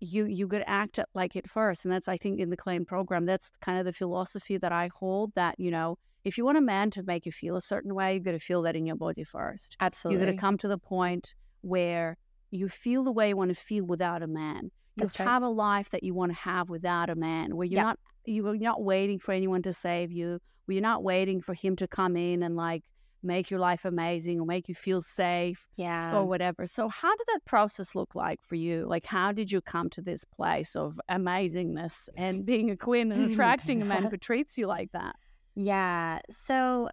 [0.00, 1.84] you you could act like it first.
[1.84, 4.90] And that's I think in the claim program, that's kind of the philosophy that I
[4.94, 5.32] hold.
[5.34, 8.14] That you know, if you want a man to make you feel a certain way,
[8.14, 9.76] you got to feel that in your body first.
[9.80, 12.16] Absolutely, you got to come to the point where
[12.50, 15.14] you feel the way you want to feel without a man right.
[15.14, 17.82] have a life that you want to have without a man, where you're yeah.
[17.82, 21.86] not you're not waiting for anyone to save you, you're not waiting for him to
[21.86, 22.82] come in and like
[23.22, 26.66] make your life amazing or make you feel safe, yeah, or whatever.
[26.66, 28.86] So, how did that process look like for you?
[28.86, 33.30] Like, how did you come to this place of amazingness and being a queen and
[33.30, 35.16] attracting a man who treats you like that?
[35.54, 36.20] Yeah.
[36.30, 36.90] So,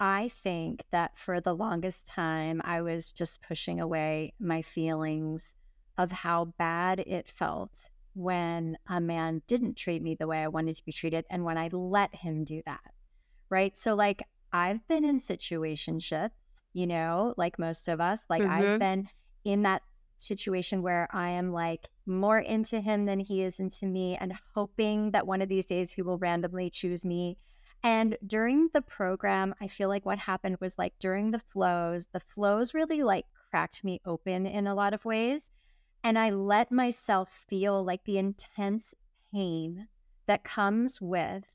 [0.00, 5.54] I think that for the longest time, I was just pushing away my feelings
[5.98, 10.76] of how bad it felt when a man didn't treat me the way I wanted
[10.76, 12.92] to be treated and when I let him do that.
[13.50, 13.76] Right.
[13.76, 14.22] So, like,
[14.52, 18.26] I've been in situationships, you know, like most of us.
[18.28, 18.50] Like, mm-hmm.
[18.50, 19.08] I've been
[19.44, 19.82] in that
[20.18, 25.10] situation where I am like more into him than he is into me and hoping
[25.10, 27.38] that one of these days he will randomly choose me.
[27.82, 32.20] And during the program, I feel like what happened was like during the flows, the
[32.20, 35.50] flows really like cracked me open in a lot of ways.
[36.04, 38.94] And I let myself feel like the intense
[39.32, 39.88] pain
[40.26, 41.52] that comes with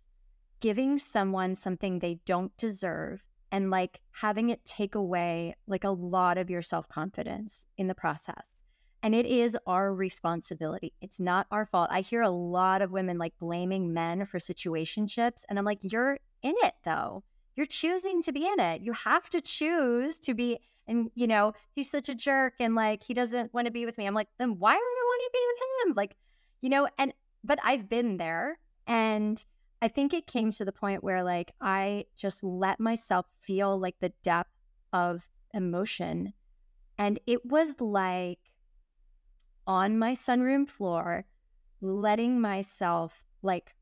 [0.60, 6.38] giving someone something they don't deserve and like having it take away like a lot
[6.38, 8.60] of your self confidence in the process.
[9.04, 10.94] And it is our responsibility.
[11.02, 11.90] It's not our fault.
[11.92, 15.44] I hear a lot of women like blaming men for situationships.
[15.48, 17.24] And I'm like, you're in it though.
[17.56, 18.82] You're choosing to be in it.
[18.82, 23.04] You have to choose to be and you know he's such a jerk and like
[23.04, 24.06] he doesn't want to be with me.
[24.06, 25.94] I'm like then why do i want to be with him?
[25.96, 26.16] Like
[26.62, 29.44] you know and but i've been there and
[29.82, 33.96] i think it came to the point where like i just let myself feel like
[34.00, 34.52] the depth
[34.94, 36.34] of emotion
[36.98, 38.40] and it was like
[39.66, 41.26] on my sunroom floor
[41.82, 43.76] letting myself like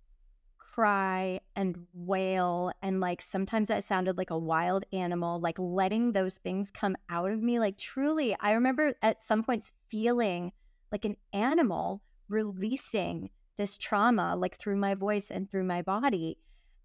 [0.76, 6.38] cry and wail and like sometimes that sounded like a wild animal like letting those
[6.40, 10.52] things come out of me like truly i remember at some points feeling
[10.92, 16.38] like an animal releasing this trauma like through my voice and through my body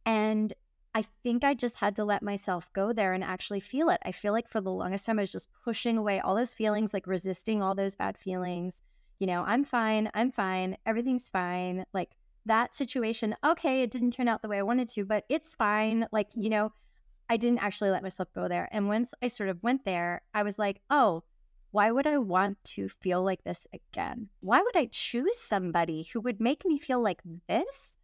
[0.07, 0.55] and
[0.95, 3.99] i think i just had to let myself go there and actually feel it.
[4.05, 6.95] I feel like for the longest time i was just pushing away all those feelings
[6.95, 8.83] like resisting all those bad feelings
[9.19, 12.11] you know i'm fine i'm fine everything's fine like
[12.47, 16.07] that situation, okay, it didn't turn out the way I wanted to, but it's fine.
[16.13, 16.73] Like, you know,
[17.29, 18.69] I didn't actually let myself go there.
[18.73, 21.23] And once I sort of went there, I was like, oh,
[21.71, 24.29] why would I want to feel like this again?
[24.41, 27.97] Why would I choose somebody who would make me feel like this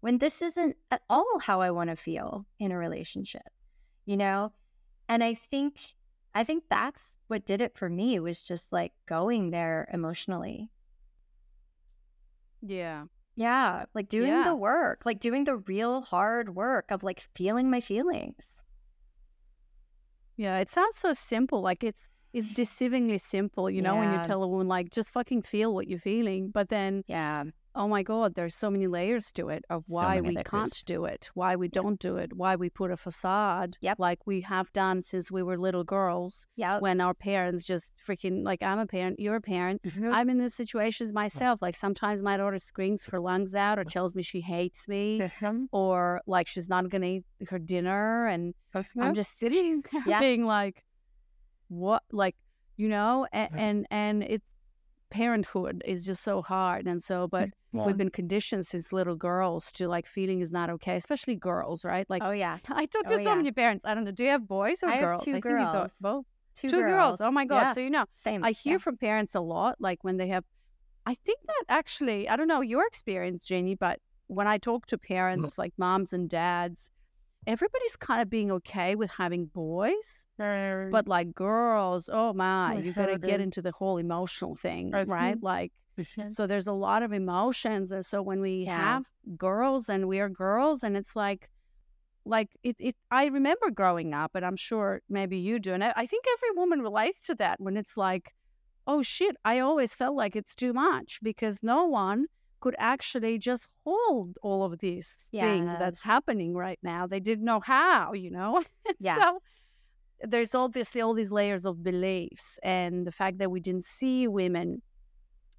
[0.00, 3.48] when this isn't at all how I want to feel in a relationship?
[4.04, 4.52] You know?
[5.08, 5.94] And I think
[6.34, 10.68] I think that's what did it for me was just like going there emotionally.
[12.60, 13.04] Yeah.
[13.36, 14.44] Yeah, like doing yeah.
[14.44, 18.62] the work, like doing the real hard work of like feeling my feelings.
[20.36, 21.60] Yeah, it sounds so simple.
[21.60, 24.00] Like it's it's deceivingly simple, you know, yeah.
[24.00, 26.50] when you tell a woman like just fucking feel what you're feeling.
[26.50, 27.44] But then yeah,
[27.76, 30.46] oh my god there's so many layers to it of why so we layers.
[30.48, 33.98] can't do it why we don't do it why we put a facade yep.
[33.98, 38.42] like we have done since we were little girls yeah when our parents just freaking
[38.44, 40.12] like i'm a parent you're a parent mm-hmm.
[40.12, 44.14] i'm in these situations myself like sometimes my daughter screams her lungs out or tells
[44.14, 45.64] me she hates me mm-hmm.
[45.70, 49.02] or like she's not gonna eat her dinner and mm-hmm.
[49.02, 50.20] i'm just sitting there yes.
[50.20, 50.82] being like
[51.68, 52.36] what like
[52.76, 54.46] you know and, and and it's
[55.10, 57.84] parenthood is just so hard and so but yeah.
[57.84, 62.06] we've been conditioned since little girls to like feeling is not okay especially girls right
[62.08, 63.34] like oh yeah i talk to oh, so yeah.
[63.34, 65.40] many parents i don't know do you have boys or I girls have two I
[65.40, 67.18] girls both two, two girls.
[67.18, 67.20] girls.
[67.20, 67.72] oh my god yeah.
[67.72, 70.44] so you know same i hear from parents a lot like when they have
[71.04, 74.98] i think that actually i don't know your experience Jeannie but when i talk to
[74.98, 75.02] mm.
[75.02, 76.90] parents like moms and dads
[77.46, 80.26] everybody's kind of being okay with having boys,
[80.90, 85.40] but like girls, oh my, you got to get into the whole emotional thing, right?
[85.42, 85.72] Like,
[86.28, 88.76] so there's a lot of emotions, and so when we yeah.
[88.78, 89.04] have
[89.36, 91.50] girls and we are girls, and it's like,
[92.24, 92.96] like it, it.
[93.10, 96.56] I remember growing up, and I'm sure maybe you do, and I, I think every
[96.56, 98.34] woman relates to that when it's like,
[98.86, 102.26] oh shit, I always felt like it's too much because no one
[102.60, 105.44] could actually just hold all of this yes.
[105.44, 107.06] thing that's happening right now.
[107.06, 108.62] They didn't know how, you know?
[108.98, 109.16] yeah.
[109.16, 109.42] So
[110.22, 114.82] there's obviously all these layers of beliefs and the fact that we didn't see women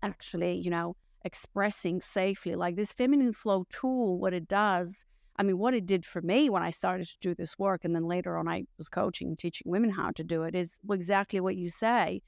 [0.01, 2.55] actually, you know, expressing safely.
[2.55, 5.05] Like this feminine flow tool, what it does,
[5.38, 7.95] I mean, what it did for me when I started to do this work, and
[7.95, 11.55] then later on I was coaching, teaching women how to do it, is exactly what
[11.55, 12.21] you say.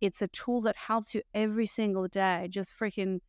[0.00, 3.20] It's a tool that helps you every single day, just freaking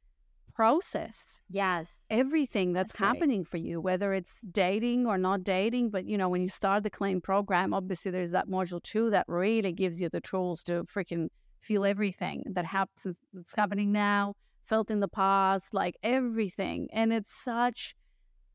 [0.55, 1.41] process.
[1.49, 1.99] Yes.
[2.09, 3.47] Everything that's, that's happening right.
[3.47, 5.89] for you, whether it's dating or not dating.
[5.89, 9.25] But, you know, when you start the Claimed program, obviously there's that module two that
[9.27, 11.27] really gives you the tools to freaking
[11.61, 14.33] feel everything that happens, that's happening now,
[14.65, 16.87] felt in the past, like everything.
[16.93, 17.93] And it's such,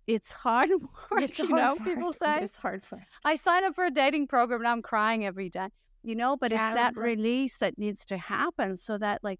[0.06, 0.70] it's hard
[1.10, 1.84] work, it's you hard know, work.
[1.84, 2.40] people say.
[2.40, 3.02] It's hard work.
[3.24, 5.68] I sign up for a dating program and I'm crying every day,
[6.02, 9.38] you know, but yeah, it's that release that needs to happen so that, like,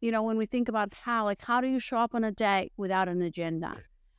[0.00, 2.32] you know, when we think about how, like, how do you show up on a
[2.32, 3.76] date without an agenda?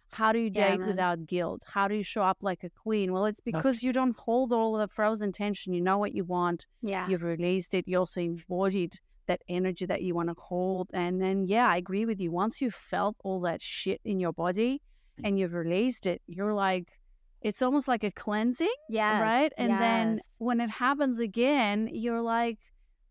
[0.09, 1.63] How do you date yeah, without guilt?
[1.67, 3.11] How do you show up like a queen?
[3.11, 3.87] Well, it's because okay.
[3.87, 5.73] you don't hold all the frozen tension.
[5.73, 6.65] You know what you want.
[6.81, 7.07] Yeah.
[7.07, 7.87] You've released it.
[7.87, 8.95] You also embodied
[9.27, 10.89] that energy that you want to hold.
[10.93, 12.31] And then, yeah, I agree with you.
[12.31, 14.81] Once you've felt all that shit in your body
[15.19, 15.27] mm.
[15.27, 16.99] and you've released it, you're like,
[17.41, 18.73] it's almost like a cleansing.
[18.89, 19.21] Yeah.
[19.21, 19.51] Right.
[19.57, 19.79] And yes.
[19.79, 22.59] then when it happens again, you're like,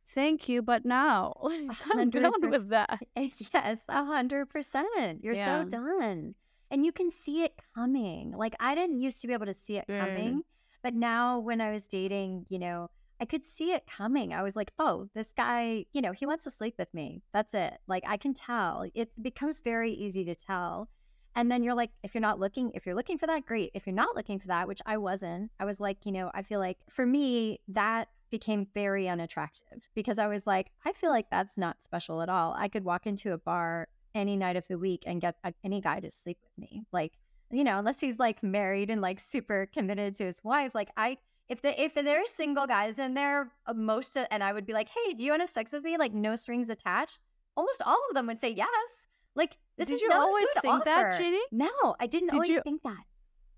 [0.08, 1.34] Thank you, but no,
[1.92, 3.00] I'm done with that.
[3.16, 5.22] Yes, a hundred percent.
[5.22, 5.62] You're yeah.
[5.62, 6.34] so done,
[6.70, 8.32] and you can see it coming.
[8.32, 10.42] Like I didn't used to be able to see it coming, mm.
[10.82, 12.88] but now when I was dating, you know,
[13.20, 14.32] I could see it coming.
[14.32, 17.22] I was like, oh, this guy, you know, he wants to sleep with me.
[17.32, 17.78] That's it.
[17.88, 18.84] Like I can tell.
[18.94, 20.88] It becomes very easy to tell.
[21.36, 23.70] And then you're like, if you're not looking, if you're looking for that, great.
[23.74, 26.42] If you're not looking for that, which I wasn't, I was like, you know, I
[26.42, 31.30] feel like for me, that became very unattractive because I was like, I feel like
[31.30, 32.54] that's not special at all.
[32.56, 35.82] I could walk into a bar any night of the week and get a, any
[35.82, 36.84] guy to sleep with me.
[36.90, 37.12] Like,
[37.50, 40.74] you know, unless he's like married and like super committed to his wife.
[40.74, 41.18] Like, I,
[41.50, 44.72] if the if there's single guys in there, uh, most of, and I would be
[44.72, 45.98] like, hey, do you want to have sex with me?
[45.98, 47.20] Like, no strings attached.
[47.56, 49.06] Almost all of them would say yes.
[49.36, 50.84] Like, this Did is you always think offer.
[50.86, 51.38] that, Jeannie?
[51.52, 52.62] No, I didn't Did always you...
[52.62, 53.04] think that.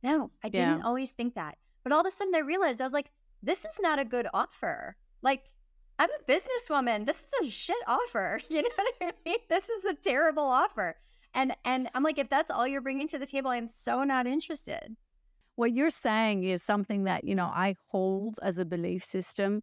[0.03, 0.85] No, I didn't yeah.
[0.85, 1.57] always think that.
[1.83, 3.11] But all of a sudden, I realized I was like,
[3.43, 4.97] this is not a good offer.
[5.23, 5.45] Like,
[5.99, 7.07] I'm a businesswoman.
[7.07, 8.41] This is a shit offer.
[8.51, 9.39] You know what I mean?
[9.49, 10.97] This is a terrible offer.
[11.35, 14.26] And and I'm like, if that's all you're bringing to the table, I'm so not
[14.26, 14.97] interested.
[15.57, 19.62] What you're saying is something that you know I hold as a belief system.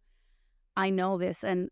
[0.76, 1.70] I know this, and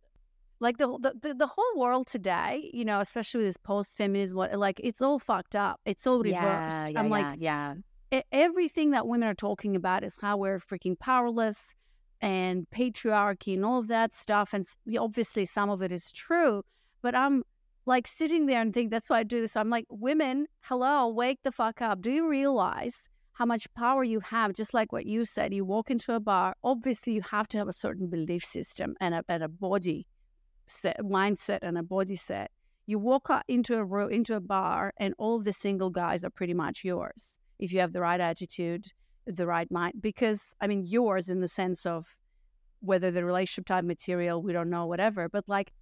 [0.64, 0.88] like the
[1.22, 5.02] the, the whole world today, you know, especially with this post feminism, what like it's
[5.02, 5.78] all fucked up.
[5.84, 6.32] It's all reversed.
[6.40, 7.74] Yeah, yeah, I'm yeah, like, yeah.
[8.32, 11.74] Everything that women are talking about is how we're freaking powerless
[12.20, 14.54] and patriarchy and all of that stuff.
[14.54, 14.64] And
[14.98, 16.62] obviously, some of it is true,
[17.02, 17.42] but I'm
[17.84, 19.56] like sitting there and think that's why I do this.
[19.56, 22.00] I'm like, women, hello, wake the fuck up.
[22.00, 24.54] Do you realize how much power you have?
[24.54, 26.54] Just like what you said, you walk into a bar.
[26.62, 30.06] Obviously, you have to have a certain belief system and a, and a body
[30.66, 32.50] set, mindset, and a body set.
[32.86, 36.54] You walk into a room, into a bar, and all the single guys are pretty
[36.54, 38.86] much yours if you have the right attitude,
[39.26, 39.94] the right mind.
[40.00, 42.06] Because I mean, yours in the sense of
[42.80, 45.28] whether the relationship type material, we don't know, whatever.
[45.28, 45.72] But like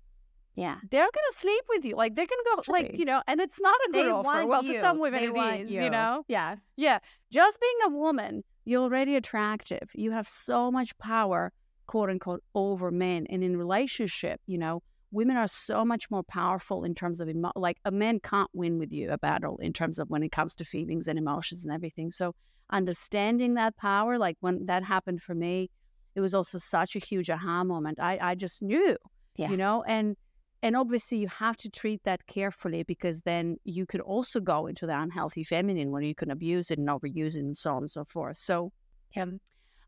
[0.55, 0.77] yeah.
[0.91, 1.97] They're gonna sleep with you.
[1.97, 4.47] Like they're gonna go like, you know, and it's not a good they offer.
[4.47, 4.75] Well, you.
[4.75, 5.85] for some women they it is, you.
[5.85, 6.25] you know?
[6.29, 6.57] Yeah.
[6.77, 6.99] Yeah.
[7.31, 9.91] Just being a woman, you're already attractive.
[9.95, 11.53] You have so much power,
[11.87, 13.27] quote unquote, over men.
[13.29, 17.53] And in relationship, you know, women are so much more powerful in terms of emo-
[17.55, 20.55] like a man can't win with you a battle in terms of when it comes
[20.57, 22.11] to feelings and emotions and everything.
[22.13, 22.35] So
[22.71, 25.71] understanding that power, like when that happened for me,
[26.15, 27.99] it was also such a huge aha moment.
[28.01, 28.97] I, I just knew,
[29.37, 29.51] yeah.
[29.51, 30.17] you know, and
[30.65, 34.87] and obviously, you have to treat that carefully because then you could also go into
[34.87, 37.91] the unhealthy feminine where you can abuse it and overuse it and so on and
[37.91, 38.39] so forth.
[38.39, 38.71] So,
[39.17, 39.41] um,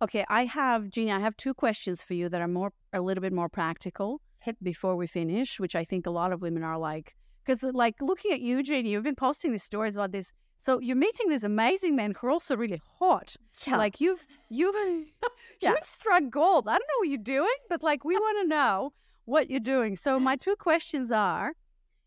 [0.03, 3.23] okay, I have, Jeannie, I have two questions for you that are more, a little
[3.23, 4.21] bit more practical
[4.63, 7.15] before we finish, which I think a lot of women are like,
[7.45, 10.33] because like looking at you, Jeannie, you've been posting these stories about this.
[10.57, 13.35] So you're meeting these amazing men who are also really hot.
[13.67, 13.77] Yeah.
[13.77, 14.75] Like you've you've
[15.61, 15.71] yeah.
[15.71, 16.69] you've struck gold.
[16.69, 18.93] I don't know what you're doing, but like we want to know
[19.27, 19.97] what you're doing.
[19.97, 21.53] So my two questions are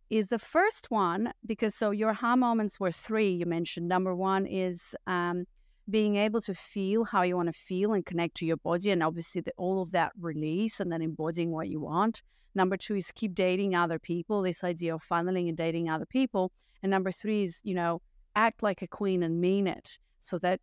[0.09, 4.45] is the first one because so your aha moments were three you mentioned number one
[4.45, 5.45] is um,
[5.89, 9.01] being able to feel how you want to feel and connect to your body and
[9.01, 12.21] obviously the, all of that release and then embodying what you want
[12.55, 16.51] number two is keep dating other people this idea of funneling and dating other people
[16.83, 18.01] and number three is you know
[18.35, 20.59] act like a queen and mean it so that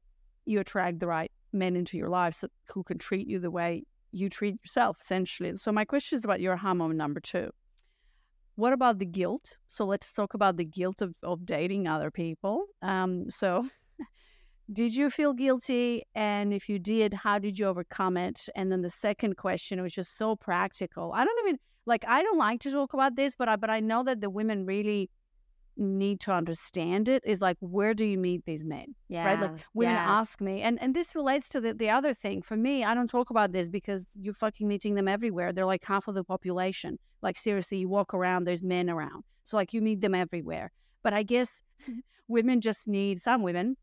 [0.47, 3.85] you attract the right men into your life so, who can treat you the way
[4.15, 5.57] you treat yourself essentially.
[5.57, 7.51] So my question is about your aha moment number two.
[8.57, 9.57] What about the guilt?
[9.67, 12.67] So let's talk about the guilt of, of dating other people.
[12.83, 13.69] Um, so
[14.73, 16.05] did you feel guilty?
[16.15, 18.49] And if you did, how did you overcome it?
[18.57, 21.13] And then the second question, which is so practical.
[21.13, 23.81] I don't even like I don't like to talk about this, but I but I
[23.81, 25.11] know that the women really
[25.77, 29.51] need to understand it is like where do you meet these men yeah right like
[29.75, 30.19] women yeah.
[30.19, 33.11] ask me and and this relates to the, the other thing for me i don't
[33.11, 36.97] talk about this because you're fucking meeting them everywhere they're like half of the population
[37.23, 40.71] like seriously you walk around there's men around so like you meet them everywhere
[41.03, 41.61] but i guess
[42.29, 43.77] women just need some women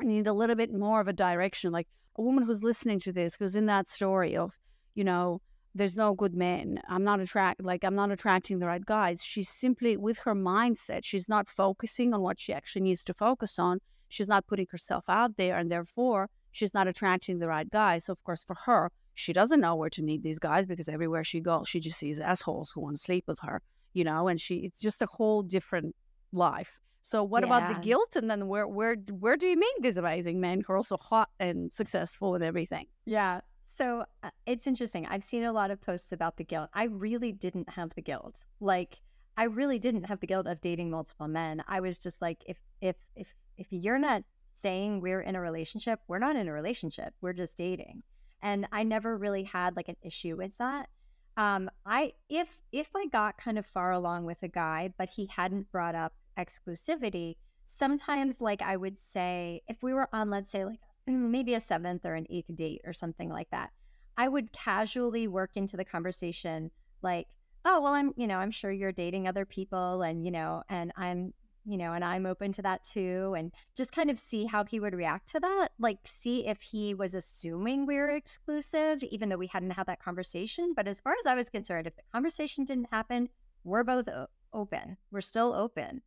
[0.00, 3.36] need a little bit more of a direction like a woman who's listening to this
[3.36, 4.52] who's in that story of
[4.94, 5.40] you know
[5.74, 6.80] there's no good men.
[6.88, 9.22] I'm not attract like I'm not attracting the right guys.
[9.22, 11.00] She's simply with her mindset.
[11.02, 13.80] She's not focusing on what she actually needs to focus on.
[14.08, 18.04] She's not putting herself out there, and therefore she's not attracting the right guys.
[18.04, 21.24] So of course, for her, she doesn't know where to meet these guys because everywhere
[21.24, 23.60] she goes, she just sees assholes who want to sleep with her.
[23.92, 25.96] You know, and she it's just a whole different
[26.32, 26.78] life.
[27.04, 27.48] So what yeah.
[27.48, 28.16] about the guilt?
[28.16, 31.28] And then where where where do you meet these amazing men who are also hot
[31.38, 32.86] and successful and everything?
[33.04, 33.42] Yeah.
[33.66, 35.06] So uh, it's interesting.
[35.06, 36.70] I've seen a lot of posts about the guilt.
[36.72, 38.46] I really didn't have the guilt.
[38.58, 39.02] Like
[39.36, 41.62] I really didn't have the guilt of dating multiple men.
[41.68, 44.22] I was just like if if if if you're not
[44.56, 47.12] saying we're in a relationship, we're not in a relationship.
[47.20, 48.02] We're just dating.
[48.40, 50.88] And I never really had like an issue with that.
[51.36, 55.26] Um I if if I got kind of far along with a guy but he
[55.26, 60.64] hadn't brought up exclusivity, sometimes like I would say if we were on let's say
[60.64, 63.70] like Mm, maybe a seventh or an eighth date or something like that,
[64.16, 66.70] I would casually work into the conversation
[67.02, 67.26] like,
[67.64, 70.92] oh, well, I'm, you know, I'm sure you're dating other people and, you know, and
[70.96, 71.34] I'm,
[71.66, 73.34] you know, and I'm open to that too.
[73.36, 75.68] And just kind of see how he would react to that.
[75.78, 80.02] Like, see if he was assuming we were exclusive, even though we hadn't had that
[80.02, 80.72] conversation.
[80.74, 83.28] But as far as I was concerned, if the conversation didn't happen,
[83.64, 84.08] we're both
[84.52, 84.96] open.
[85.10, 86.02] We're still open.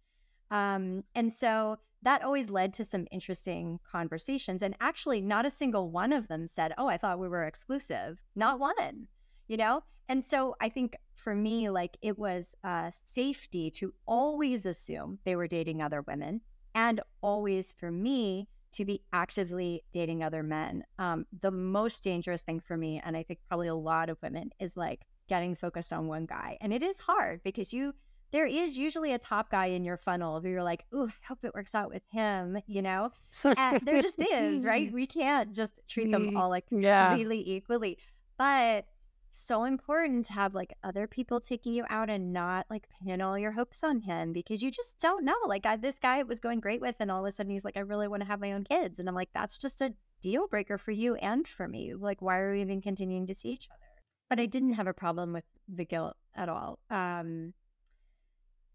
[0.52, 4.62] Um, and so that always led to some interesting conversations.
[4.62, 8.22] And actually, not a single one of them said, Oh, I thought we were exclusive.
[8.36, 9.08] Not one,
[9.48, 9.84] you know?
[10.10, 15.36] And so I think for me, like it was uh, safety to always assume they
[15.36, 16.42] were dating other women
[16.76, 20.84] and always for me to be actively dating other men.
[21.00, 24.52] Um, the most dangerous thing for me, and I think probably a lot of women,
[24.60, 26.58] is like getting focused on one guy.
[26.62, 27.94] And it is hard because you
[28.32, 31.40] there is usually a top guy in your funnel who you're like, ooh, I hope
[31.44, 33.12] it works out with him, you know?
[33.58, 34.92] and there just is, right?
[34.98, 37.10] We can't just treat them all like yeah.
[37.10, 37.98] completely equally.
[38.38, 38.86] But
[39.32, 43.38] so important to have like other people taking you out and not like pin all
[43.38, 45.36] your hopes on him because you just don't know.
[45.46, 47.78] Like I, this guy was going great with, and all of a sudden he's like,
[47.78, 50.48] I really want to have my own kids, and I'm like, that's just a deal
[50.48, 51.94] breaker for you and for me.
[51.94, 54.02] Like, why are we even continuing to see each other?
[54.30, 56.80] But I didn't have a problem with the guilt at all.
[56.90, 57.54] Um,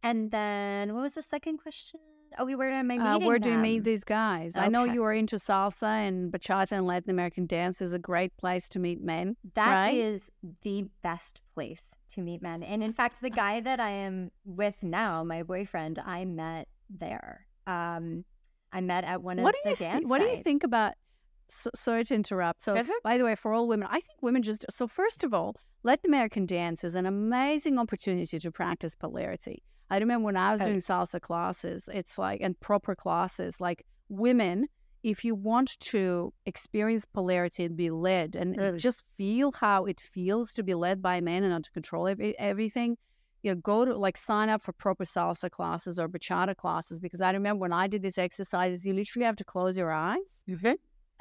[0.02, 2.00] And then what was the second question?
[2.38, 3.06] Oh, we were at my meeting.
[3.06, 4.56] Uh, where do you meet these guys?
[4.56, 8.36] I know you are into salsa and bachata and Latin American dance is a great
[8.36, 9.36] place to meet men.
[9.54, 10.54] That is right?
[10.62, 12.62] the best place to meet men.
[12.62, 17.46] And in fact, the guy that I am with now, my boyfriend, I met there.
[17.66, 18.24] Um,
[18.72, 20.94] I met at one What of do the thi- dance What do you think about?
[21.48, 22.62] So, sorry to interrupt.
[22.62, 25.54] So, by the way, for all women, I think women just so first of all,
[25.82, 29.62] Latin American dance is an amazing opportunity to practice polarity.
[29.92, 34.66] I remember when I was doing salsa classes, it's like and proper classes, like women.
[35.02, 38.78] If you want to experience polarity and be led and Mm.
[38.78, 42.38] just feel how it feels to be led by men and not to control every,
[42.38, 42.96] everything,
[43.42, 47.20] you know, go to like sign up for proper salsa classes or bachata classes because
[47.20, 50.42] I remember when I did these exercises, you literally have to close your eyes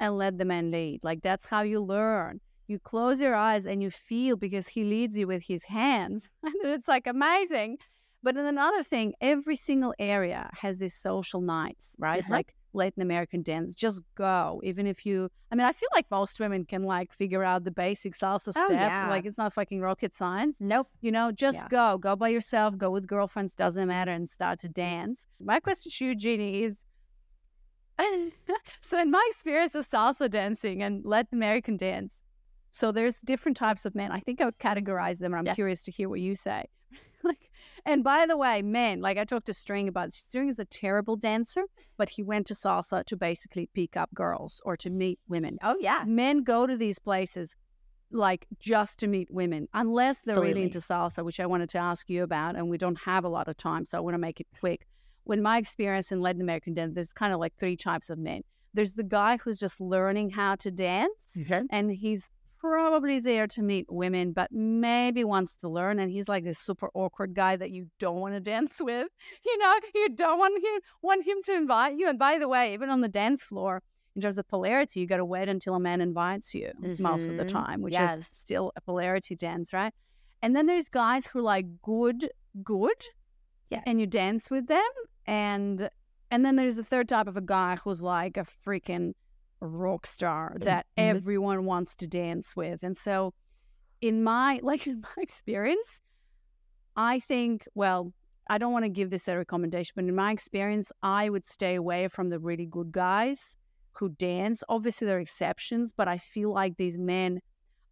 [0.00, 1.00] and let the man lead.
[1.02, 2.40] Like that's how you learn.
[2.68, 6.28] You close your eyes and you feel because he leads you with his hands.
[6.44, 7.78] And it's like amazing.
[8.22, 12.20] But then another thing, every single area has these social nights, right?
[12.20, 12.32] Uh-huh.
[12.32, 13.74] Like Latin American dance.
[13.74, 14.60] Just go.
[14.64, 17.70] Even if you I mean, I feel like most women can like figure out the
[17.70, 18.70] basic salsa Oh, step.
[18.70, 19.10] yeah.
[19.10, 20.56] Like it's not fucking rocket science.
[20.60, 20.88] Nope.
[21.02, 21.68] You know, just Yeah.
[21.68, 21.98] go.
[21.98, 25.26] Go by yourself, go with girlfriends, doesn't matter, and start to dance.
[25.40, 26.86] My question to you, Jeannie, is
[28.80, 32.20] so in my experience of salsa dancing and Latin American dance,
[32.70, 34.10] so there's different types of men.
[34.10, 35.54] I think I would categorize them, and I'm Yeah.
[35.54, 36.64] curious to hear what you say.
[37.84, 40.16] And by the way, men, like I talked to String about this.
[40.16, 41.64] String is a terrible dancer,
[41.96, 45.58] but he went to salsa to basically pick up girls or to meet women.
[45.62, 46.04] Oh, yeah.
[46.06, 47.56] Men go to these places
[48.12, 50.62] like just to meet women, unless they're really Absolutely.
[50.64, 53.48] into salsa, which I wanted to ask you about, and we don't have a lot
[53.48, 54.86] of time, so I want to make it quick.
[55.24, 58.42] When my experience in Latin American dance, there's kind of like three types of men.
[58.74, 61.38] There's the guy who's just learning how to dance,
[61.70, 62.30] and he's
[62.62, 65.98] probably there to meet women, but maybe wants to learn.
[65.98, 69.08] And he's like this super awkward guy that you don't want to dance with.
[69.44, 72.08] You know, you don't want him want him to invite you.
[72.08, 73.82] And by the way, even on the dance floor,
[74.14, 77.36] in terms of polarity, you got to wait until a man invites you most of
[77.36, 77.48] the Mhm.
[77.48, 79.92] time, which is still a polarity dance, right?
[80.42, 82.30] And then there's guys who are like good,
[82.62, 83.00] good,
[83.70, 83.82] Yeah.
[83.86, 84.90] and you dance with them,
[85.26, 85.90] and
[86.30, 89.12] and then there's the third type of a guy who's like a freaking
[89.66, 92.82] rock star that everyone wants to dance with.
[92.82, 93.32] And so
[94.00, 96.00] in my like in my experience,
[96.96, 98.12] I think, well,
[98.48, 101.76] I don't want to give this a recommendation, but in my experience, I would stay
[101.76, 103.56] away from the really good guys
[103.92, 104.64] who dance.
[104.68, 107.40] Obviously there are exceptions, but I feel like these men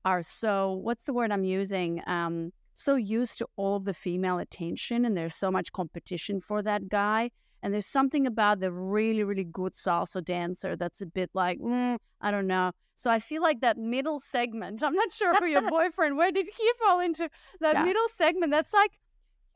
[0.05, 2.03] are so what's the word I'm using?
[2.07, 6.63] Um so used to all of the female attention and there's so much competition for
[6.63, 7.31] that guy.
[7.63, 11.99] And there's something about the really, really good salsa dancer that's a bit like, mm,
[12.21, 12.73] I don't know.
[12.97, 16.47] So I feel like that middle segment, I'm not sure for your boyfriend, where did
[16.57, 17.29] he fall into
[17.61, 17.85] that Yeah.
[17.85, 18.99] middle segment that's like,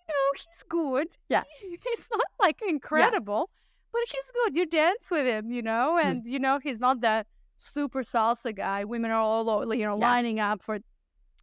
[0.08, 1.08] you know, he's good.
[1.28, 1.44] Yeah.
[1.60, 3.50] He's not like incredible,
[3.92, 4.54] but he's good.
[4.56, 6.06] You dance with him, you know, Hmm.
[6.06, 7.26] and, you know, he's not that
[7.56, 8.84] super salsa guy.
[8.84, 10.08] Women are all, you know, Yeah.
[10.10, 10.78] lining up for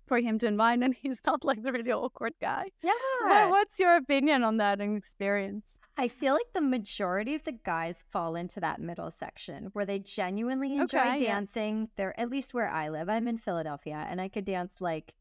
[0.08, 2.70] for him to invite, and he's not like the really awkward guy.
[2.84, 2.92] Yeah.
[3.22, 5.78] What, what's your opinion on that experience?
[5.98, 10.00] I feel like the majority of the guys fall into that middle section where they
[10.00, 11.34] genuinely enjoy Okay, yeah.
[11.36, 11.90] dancing.
[11.96, 13.10] They're at least where I live.
[13.10, 15.14] I'm in Philadelphia and I could dance like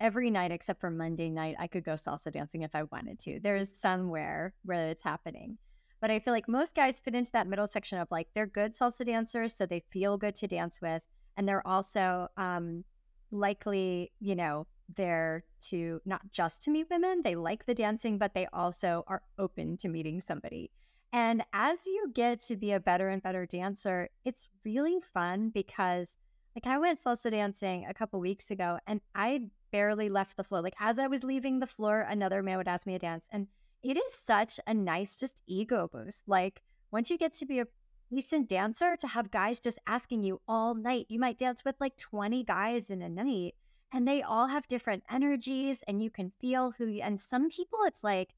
[0.00, 1.56] every night except for Monday night.
[1.58, 3.38] I could go salsa dancing if I wanted to.
[3.40, 5.58] There's somewhere where it's happening.
[6.00, 8.74] But I feel like most guys fit into that middle section of like they're good
[8.74, 11.06] salsa dancers, so they feel good to dance with.
[11.36, 12.84] And they're also um,
[13.30, 14.66] likely, you know,
[14.96, 17.22] there to not just to meet women.
[17.22, 20.70] They like the dancing, but they also are open to meeting somebody.
[21.12, 26.16] And as you get to be a better and better dancer, it's really fun because
[26.54, 30.60] like I went salsa dancing a couple weeks ago and I barely left the floor.
[30.60, 33.28] Like as I was leaving the floor, another man would ask me to dance.
[33.32, 33.48] And
[33.82, 36.24] it is such a nice just ego boost.
[36.26, 37.66] Like once you get to be a
[38.14, 41.06] decent dancer to have guys just asking you all night.
[41.08, 43.54] You might dance with like 20 guys in a night
[43.92, 47.78] and they all have different energies and you can feel who you, and some people
[47.86, 48.30] it's like,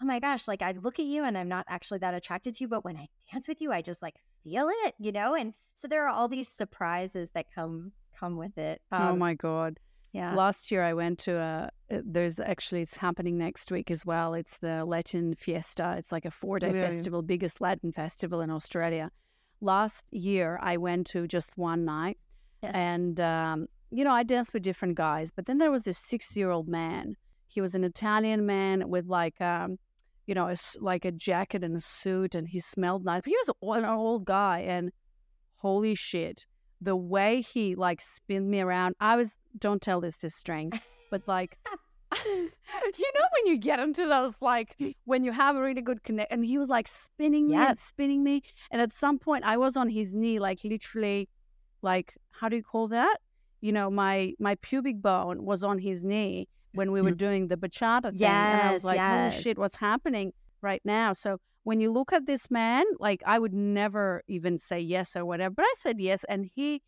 [0.00, 2.64] oh my gosh, like I look at you and I'm not actually that attracted to
[2.64, 5.34] you, but when I dance with you, I just like feel it, you know?
[5.34, 8.82] And so there are all these surprises that come come with it.
[8.92, 9.80] oh Um, my god!
[10.12, 10.34] Yeah.
[10.34, 11.70] Last year I went to a.
[11.90, 14.34] uh, There's actually it's happening next week as well.
[14.34, 15.94] It's the Latin Fiesta.
[15.98, 19.10] It's like a four day festival, biggest Latin festival in Australia.
[19.60, 22.18] Last year I went to just one night,
[22.62, 22.72] Yeah.
[22.74, 25.30] and um, you know I danced with different guys.
[25.30, 27.16] But then there was this six year old man.
[27.48, 29.78] He was an Italian man with like um,
[30.26, 33.24] you know, a like a jacket and a suit, and he smelled nice.
[33.24, 34.92] He was an old guy, and
[35.56, 36.46] holy shit,
[36.80, 38.94] the way he like spun me around.
[39.00, 41.58] I was don't tell this to strength, but like
[42.26, 42.50] you
[43.14, 44.94] know when you get into those like mm.
[45.06, 48.22] when you have a really good connect and he was like spinning me and spinning
[48.22, 51.26] me and at some point i was on his knee like literally
[51.80, 53.18] like how do you call that?
[53.60, 57.16] You know my my pubic bone was on his knee when we were mm.
[57.16, 59.32] doing the bachata thing yes, and i was like yes.
[59.32, 60.32] holy shit what's happening
[60.62, 61.12] right now?
[61.12, 65.24] So when you look at this man like i would never even say yes or
[65.24, 66.82] whatever but i said yes and he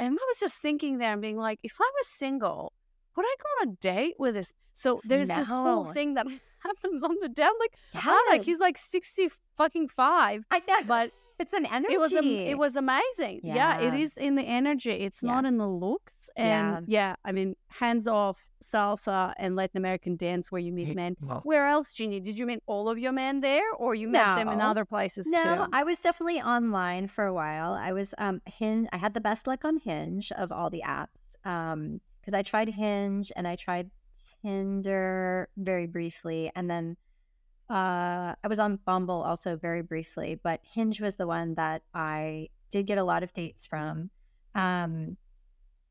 [0.00, 2.72] and i was just thinking there and being like if i was single
[3.16, 4.52] would I go on a date with this?
[4.72, 5.36] So there's no.
[5.36, 6.26] this whole thing that
[6.60, 7.52] happens on the down.
[7.58, 8.22] Like, yes.
[8.28, 10.44] like he's like sixty fucking five.
[10.50, 11.94] I know, but it's an energy.
[11.94, 13.40] It was it was amazing.
[13.42, 13.80] Yeah.
[13.80, 13.88] yeah.
[13.88, 14.92] it is in the energy.
[14.92, 15.32] It's yeah.
[15.32, 16.30] not in the looks.
[16.36, 17.08] And yeah.
[17.08, 17.16] yeah.
[17.24, 21.16] I mean, hands off salsa and Latin American dance where you meet men.
[21.20, 22.20] Well, where else, Jeannie?
[22.20, 24.36] Did you meet all of your men there, or you met no.
[24.36, 25.66] them in other places no, too?
[25.72, 27.72] I was definitely online for a while.
[27.72, 28.88] I was um Hinge.
[28.92, 31.34] I had the best luck on Hinge of all the apps.
[31.44, 33.90] Um, because I tried Hinge and I tried
[34.42, 36.96] Tinder very briefly, and then
[37.70, 42.48] uh, I was on Bumble also very briefly, but Hinge was the one that I
[42.70, 44.10] did get a lot of dates from.
[44.56, 45.16] Um,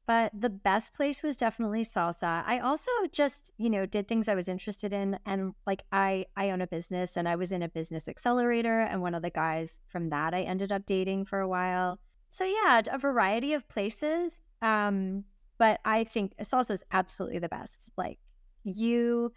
[0.05, 2.43] but the best place was definitely salsa.
[2.45, 6.49] I also just, you know, did things I was interested in and like I I
[6.49, 9.81] own a business and I was in a business accelerator and one of the guys
[9.85, 11.99] from that I ended up dating for a while.
[12.29, 14.41] So yeah, a variety of places.
[14.63, 15.25] Um
[15.59, 17.91] but I think salsa is absolutely the best.
[17.95, 18.17] Like
[18.63, 19.31] you,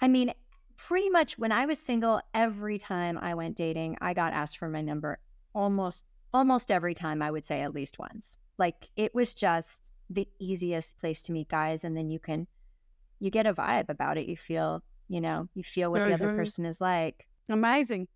[0.00, 0.32] I mean,
[0.86, 4.68] pretty much when I was single, every time I went dating, I got asked for
[4.68, 5.18] my number
[5.54, 7.22] almost almost every time.
[7.22, 8.38] I would say at least once.
[8.58, 12.46] Like it was just the easiest place to meet guys, and then you can
[13.20, 14.26] you get a vibe about it.
[14.26, 16.08] You feel you know you feel what mm-hmm.
[16.08, 16.36] the other mm-hmm.
[16.36, 17.26] person is like.
[17.48, 18.08] Amazing.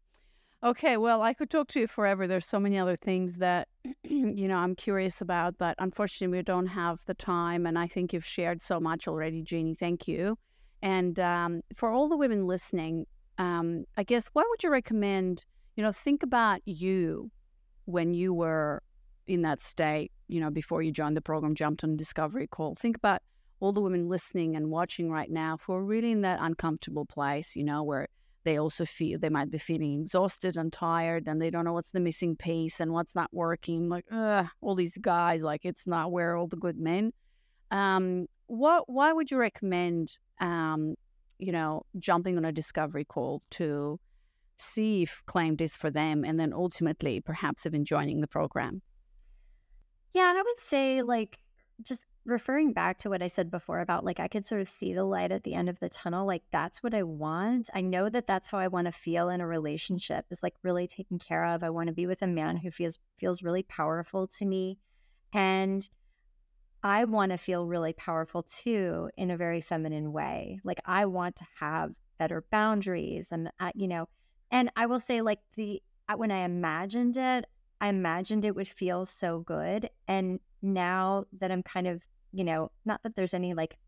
[0.63, 2.27] Okay, well, I could talk to you forever.
[2.27, 3.69] There's so many other things that
[4.05, 7.67] you know I'm curious about, but unfortunately, we don't have the time.
[7.67, 9.75] And I think you've shared so much already, Jeannie.
[9.75, 10.39] Thank you.
[10.85, 13.07] And um, for all the women listening,
[13.39, 15.47] um, I guess what would you recommend?
[15.77, 17.31] You know, think about you
[17.87, 18.83] when you were
[19.27, 20.13] in that state.
[20.29, 22.75] You know, before you joined the program, jumped on Discovery Call.
[22.75, 23.23] Think about
[23.61, 27.57] all the women listening and watching right now who are really in that uncomfortable place.
[27.57, 28.09] You know, where
[28.45, 31.93] they also feel they might be feeling exhausted and tired and they don't know what's
[31.93, 36.13] the missing piece and what's not working like ugh, all these guys like it's not
[36.13, 37.11] where all the good men
[37.71, 40.95] um what why would you recommend um
[41.39, 43.99] you know jumping on a discovery call to
[44.59, 48.83] see if claimed is for them and then ultimately perhaps even joining the program
[50.13, 51.39] yeah and i would say like
[51.83, 54.95] just referring back to what I said before about like I could sort of see
[54.95, 57.69] the light at the end of the tunnel, like that's what I want.
[57.75, 60.87] I know that that's how I want to feel in a relationship is like really
[60.87, 61.63] taken care of.
[61.63, 64.79] I want to be with a man who feels feels really powerful to me
[65.33, 65.89] and
[66.85, 70.61] I want to feel really powerful too in a very feminine way.
[70.65, 74.07] Like I want to have better boundaries and uh, you know,
[74.51, 75.83] and I will say like the
[76.15, 77.47] when I imagined it,
[77.81, 82.71] I imagined it would feel so good and now that I'm kind of, you know,
[82.85, 83.79] not that there's any like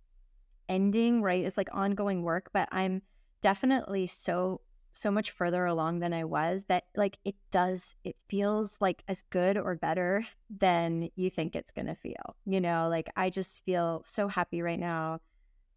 [0.66, 1.44] ending, right?
[1.44, 3.02] It's like ongoing work, but I'm
[3.42, 4.62] definitely so
[4.96, 9.22] so much further along than I was that like it does it feels like as
[9.30, 12.36] good or better than you think it's going to feel.
[12.46, 15.20] You know, like I just feel so happy right now.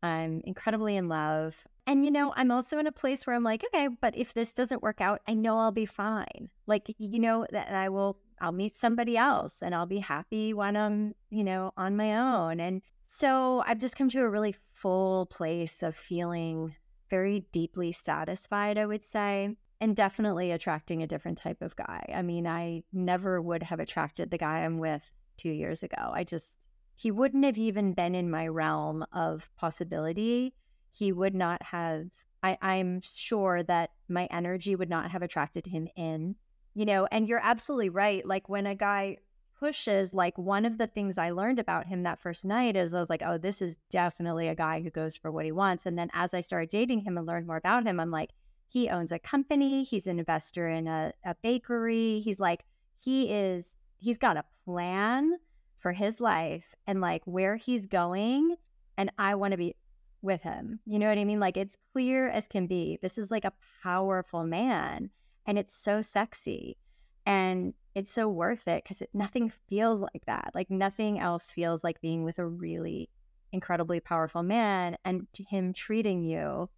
[0.02, 1.68] I'm incredibly in love.
[1.86, 4.54] And you know, I'm also in a place where I'm like, okay, but if this
[4.54, 6.50] doesn't work out, I know I'll be fine.
[6.66, 10.78] Like, you know, that I will I'll meet somebody else and I'll be happy when
[10.78, 12.62] I'm, you know, on my own.
[12.62, 16.76] And so I've just come to a really full place of feeling
[17.10, 22.04] very deeply satisfied, I would say, and definitely attracting a different type of guy.
[22.14, 26.12] I mean, I never would have attracted the guy I'm with two years ago.
[26.14, 30.54] I just, he wouldn't have even been in my realm of possibility.
[30.92, 32.08] He would not have,
[32.44, 36.36] I, I'm sure that my energy would not have attracted him in
[36.74, 38.26] you know, and you're absolutely right.
[38.26, 39.18] Like when a guy
[39.60, 43.00] pushes, like one of the things I learned about him that first night is I
[43.00, 45.86] was like, oh, this is definitely a guy who goes for what he wants.
[45.86, 48.30] And then as I started dating him and learned more about him, I'm like,
[48.68, 52.20] he owns a company, he's an investor in a, a bakery.
[52.20, 52.64] He's like,
[52.98, 55.34] he is, he's got a plan
[55.80, 58.56] for his life and like where he's going.
[58.98, 59.76] And I want to be
[60.22, 60.80] with him.
[60.86, 61.40] You know what I mean?
[61.40, 63.00] Like it's clear as can be.
[63.02, 65.10] This is like a powerful man
[65.46, 66.78] and it's so sexy
[67.26, 72.00] and it's so worth it because nothing feels like that like nothing else feels like
[72.02, 73.10] being with a really
[73.52, 76.70] incredibly powerful man and him treating you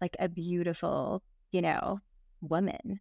[0.00, 2.00] like a beautiful you know
[2.40, 3.00] woman.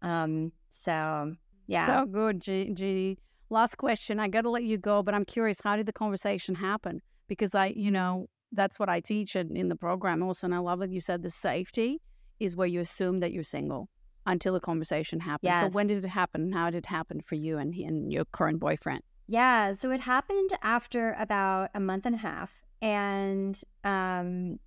[0.00, 1.34] Um so
[1.66, 1.86] yeah.
[1.86, 3.18] So good G- G.
[3.50, 7.02] Last question i gotta let you go but i'm curious how did the conversation happen?
[7.28, 10.46] Because i you know that's what I teach in, in the program also.
[10.46, 12.00] And I love that you said the safety
[12.38, 13.88] is where you assume that you're single
[14.26, 15.52] until the conversation happened.
[15.52, 15.62] Yes.
[15.62, 16.52] So when did it happen?
[16.52, 19.02] How did it happen for you and, and your current boyfriend?
[19.26, 24.58] Yeah, so it happened after about a month and a half, and um,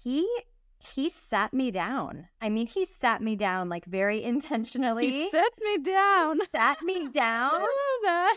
[0.00, 0.28] he
[0.82, 2.28] he sat me down.
[2.40, 5.10] I mean, he sat me down like very intentionally.
[5.10, 6.40] He sat me down.
[6.40, 7.62] He sat me down.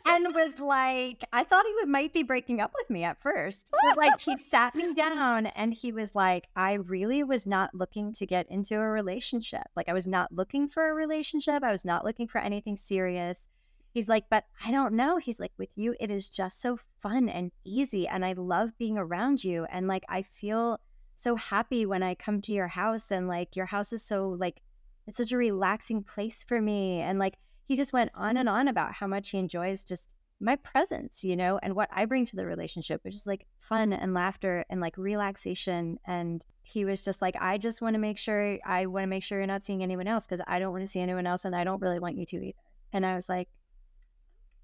[0.05, 3.71] and was like, I thought he would, might be breaking up with me at first.
[3.71, 8.13] But like, he sat me down and he was like, I really was not looking
[8.13, 9.67] to get into a relationship.
[9.75, 11.63] Like, I was not looking for a relationship.
[11.63, 13.49] I was not looking for anything serious.
[13.91, 15.17] He's like, but I don't know.
[15.17, 18.07] He's like, with you, it is just so fun and easy.
[18.07, 19.65] And I love being around you.
[19.71, 20.81] And like, I feel
[21.15, 24.61] so happy when I come to your house and like your house is so like
[25.07, 27.37] it's such a relaxing place for me and like
[27.67, 28.53] he just went on and mm.
[28.53, 32.25] on about how much he enjoys just my presence, you know, and what I bring
[32.25, 35.97] to the relationship, which is like fun and laughter and like relaxation.
[36.05, 39.23] And he was just like, I just want to make sure I want to make
[39.23, 41.55] sure you're not seeing anyone else because I don't want to see anyone else and
[41.55, 42.57] I don't really want you to either.
[42.91, 43.47] And I was like,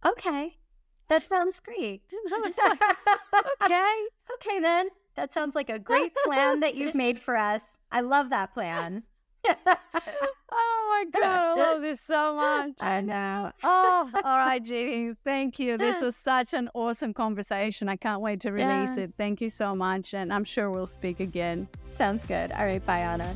[0.06, 0.58] okay,
[1.08, 2.02] that sounds great.
[3.64, 3.95] okay.
[4.34, 4.89] Okay, then.
[5.16, 7.78] That sounds like a great plan that you've made for us.
[7.91, 9.03] I love that plan.
[9.47, 9.55] oh
[10.51, 12.74] my God, I love this so much.
[12.80, 13.51] I know.
[13.64, 15.16] oh, all right, Jeannie.
[15.24, 15.78] Thank you.
[15.78, 17.89] This was such an awesome conversation.
[17.89, 19.05] I can't wait to release yeah.
[19.05, 19.14] it.
[19.18, 20.14] Thank you so much.
[20.14, 21.68] And I'm sure we'll speak again.
[21.89, 22.51] Sounds good.
[22.51, 22.86] All right.
[22.86, 23.36] Bye, Anna.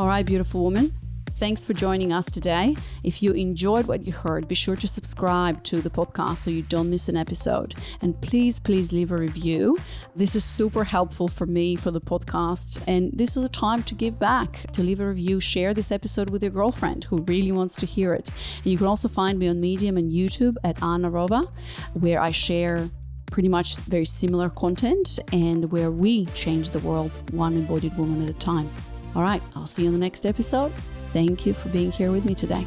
[0.00, 0.92] All right, beautiful woman.
[1.30, 2.76] Thanks for joining us today.
[3.04, 6.62] If you enjoyed what you heard, be sure to subscribe to the podcast so you
[6.62, 7.76] don't miss an episode.
[8.02, 9.78] And please, please leave a review.
[10.16, 12.82] This is super helpful for me for the podcast.
[12.88, 16.28] And this is a time to give back, to leave a review, share this episode
[16.28, 18.30] with your girlfriend who really wants to hear it.
[18.64, 21.48] And you can also find me on Medium and YouTube at Anna Rova,
[21.94, 22.90] where I share
[23.26, 28.30] pretty much very similar content and where we change the world one embodied woman at
[28.30, 28.68] a time.
[29.14, 30.72] All right, I'll see you in the next episode.
[31.12, 32.66] Thank you for being here with me today.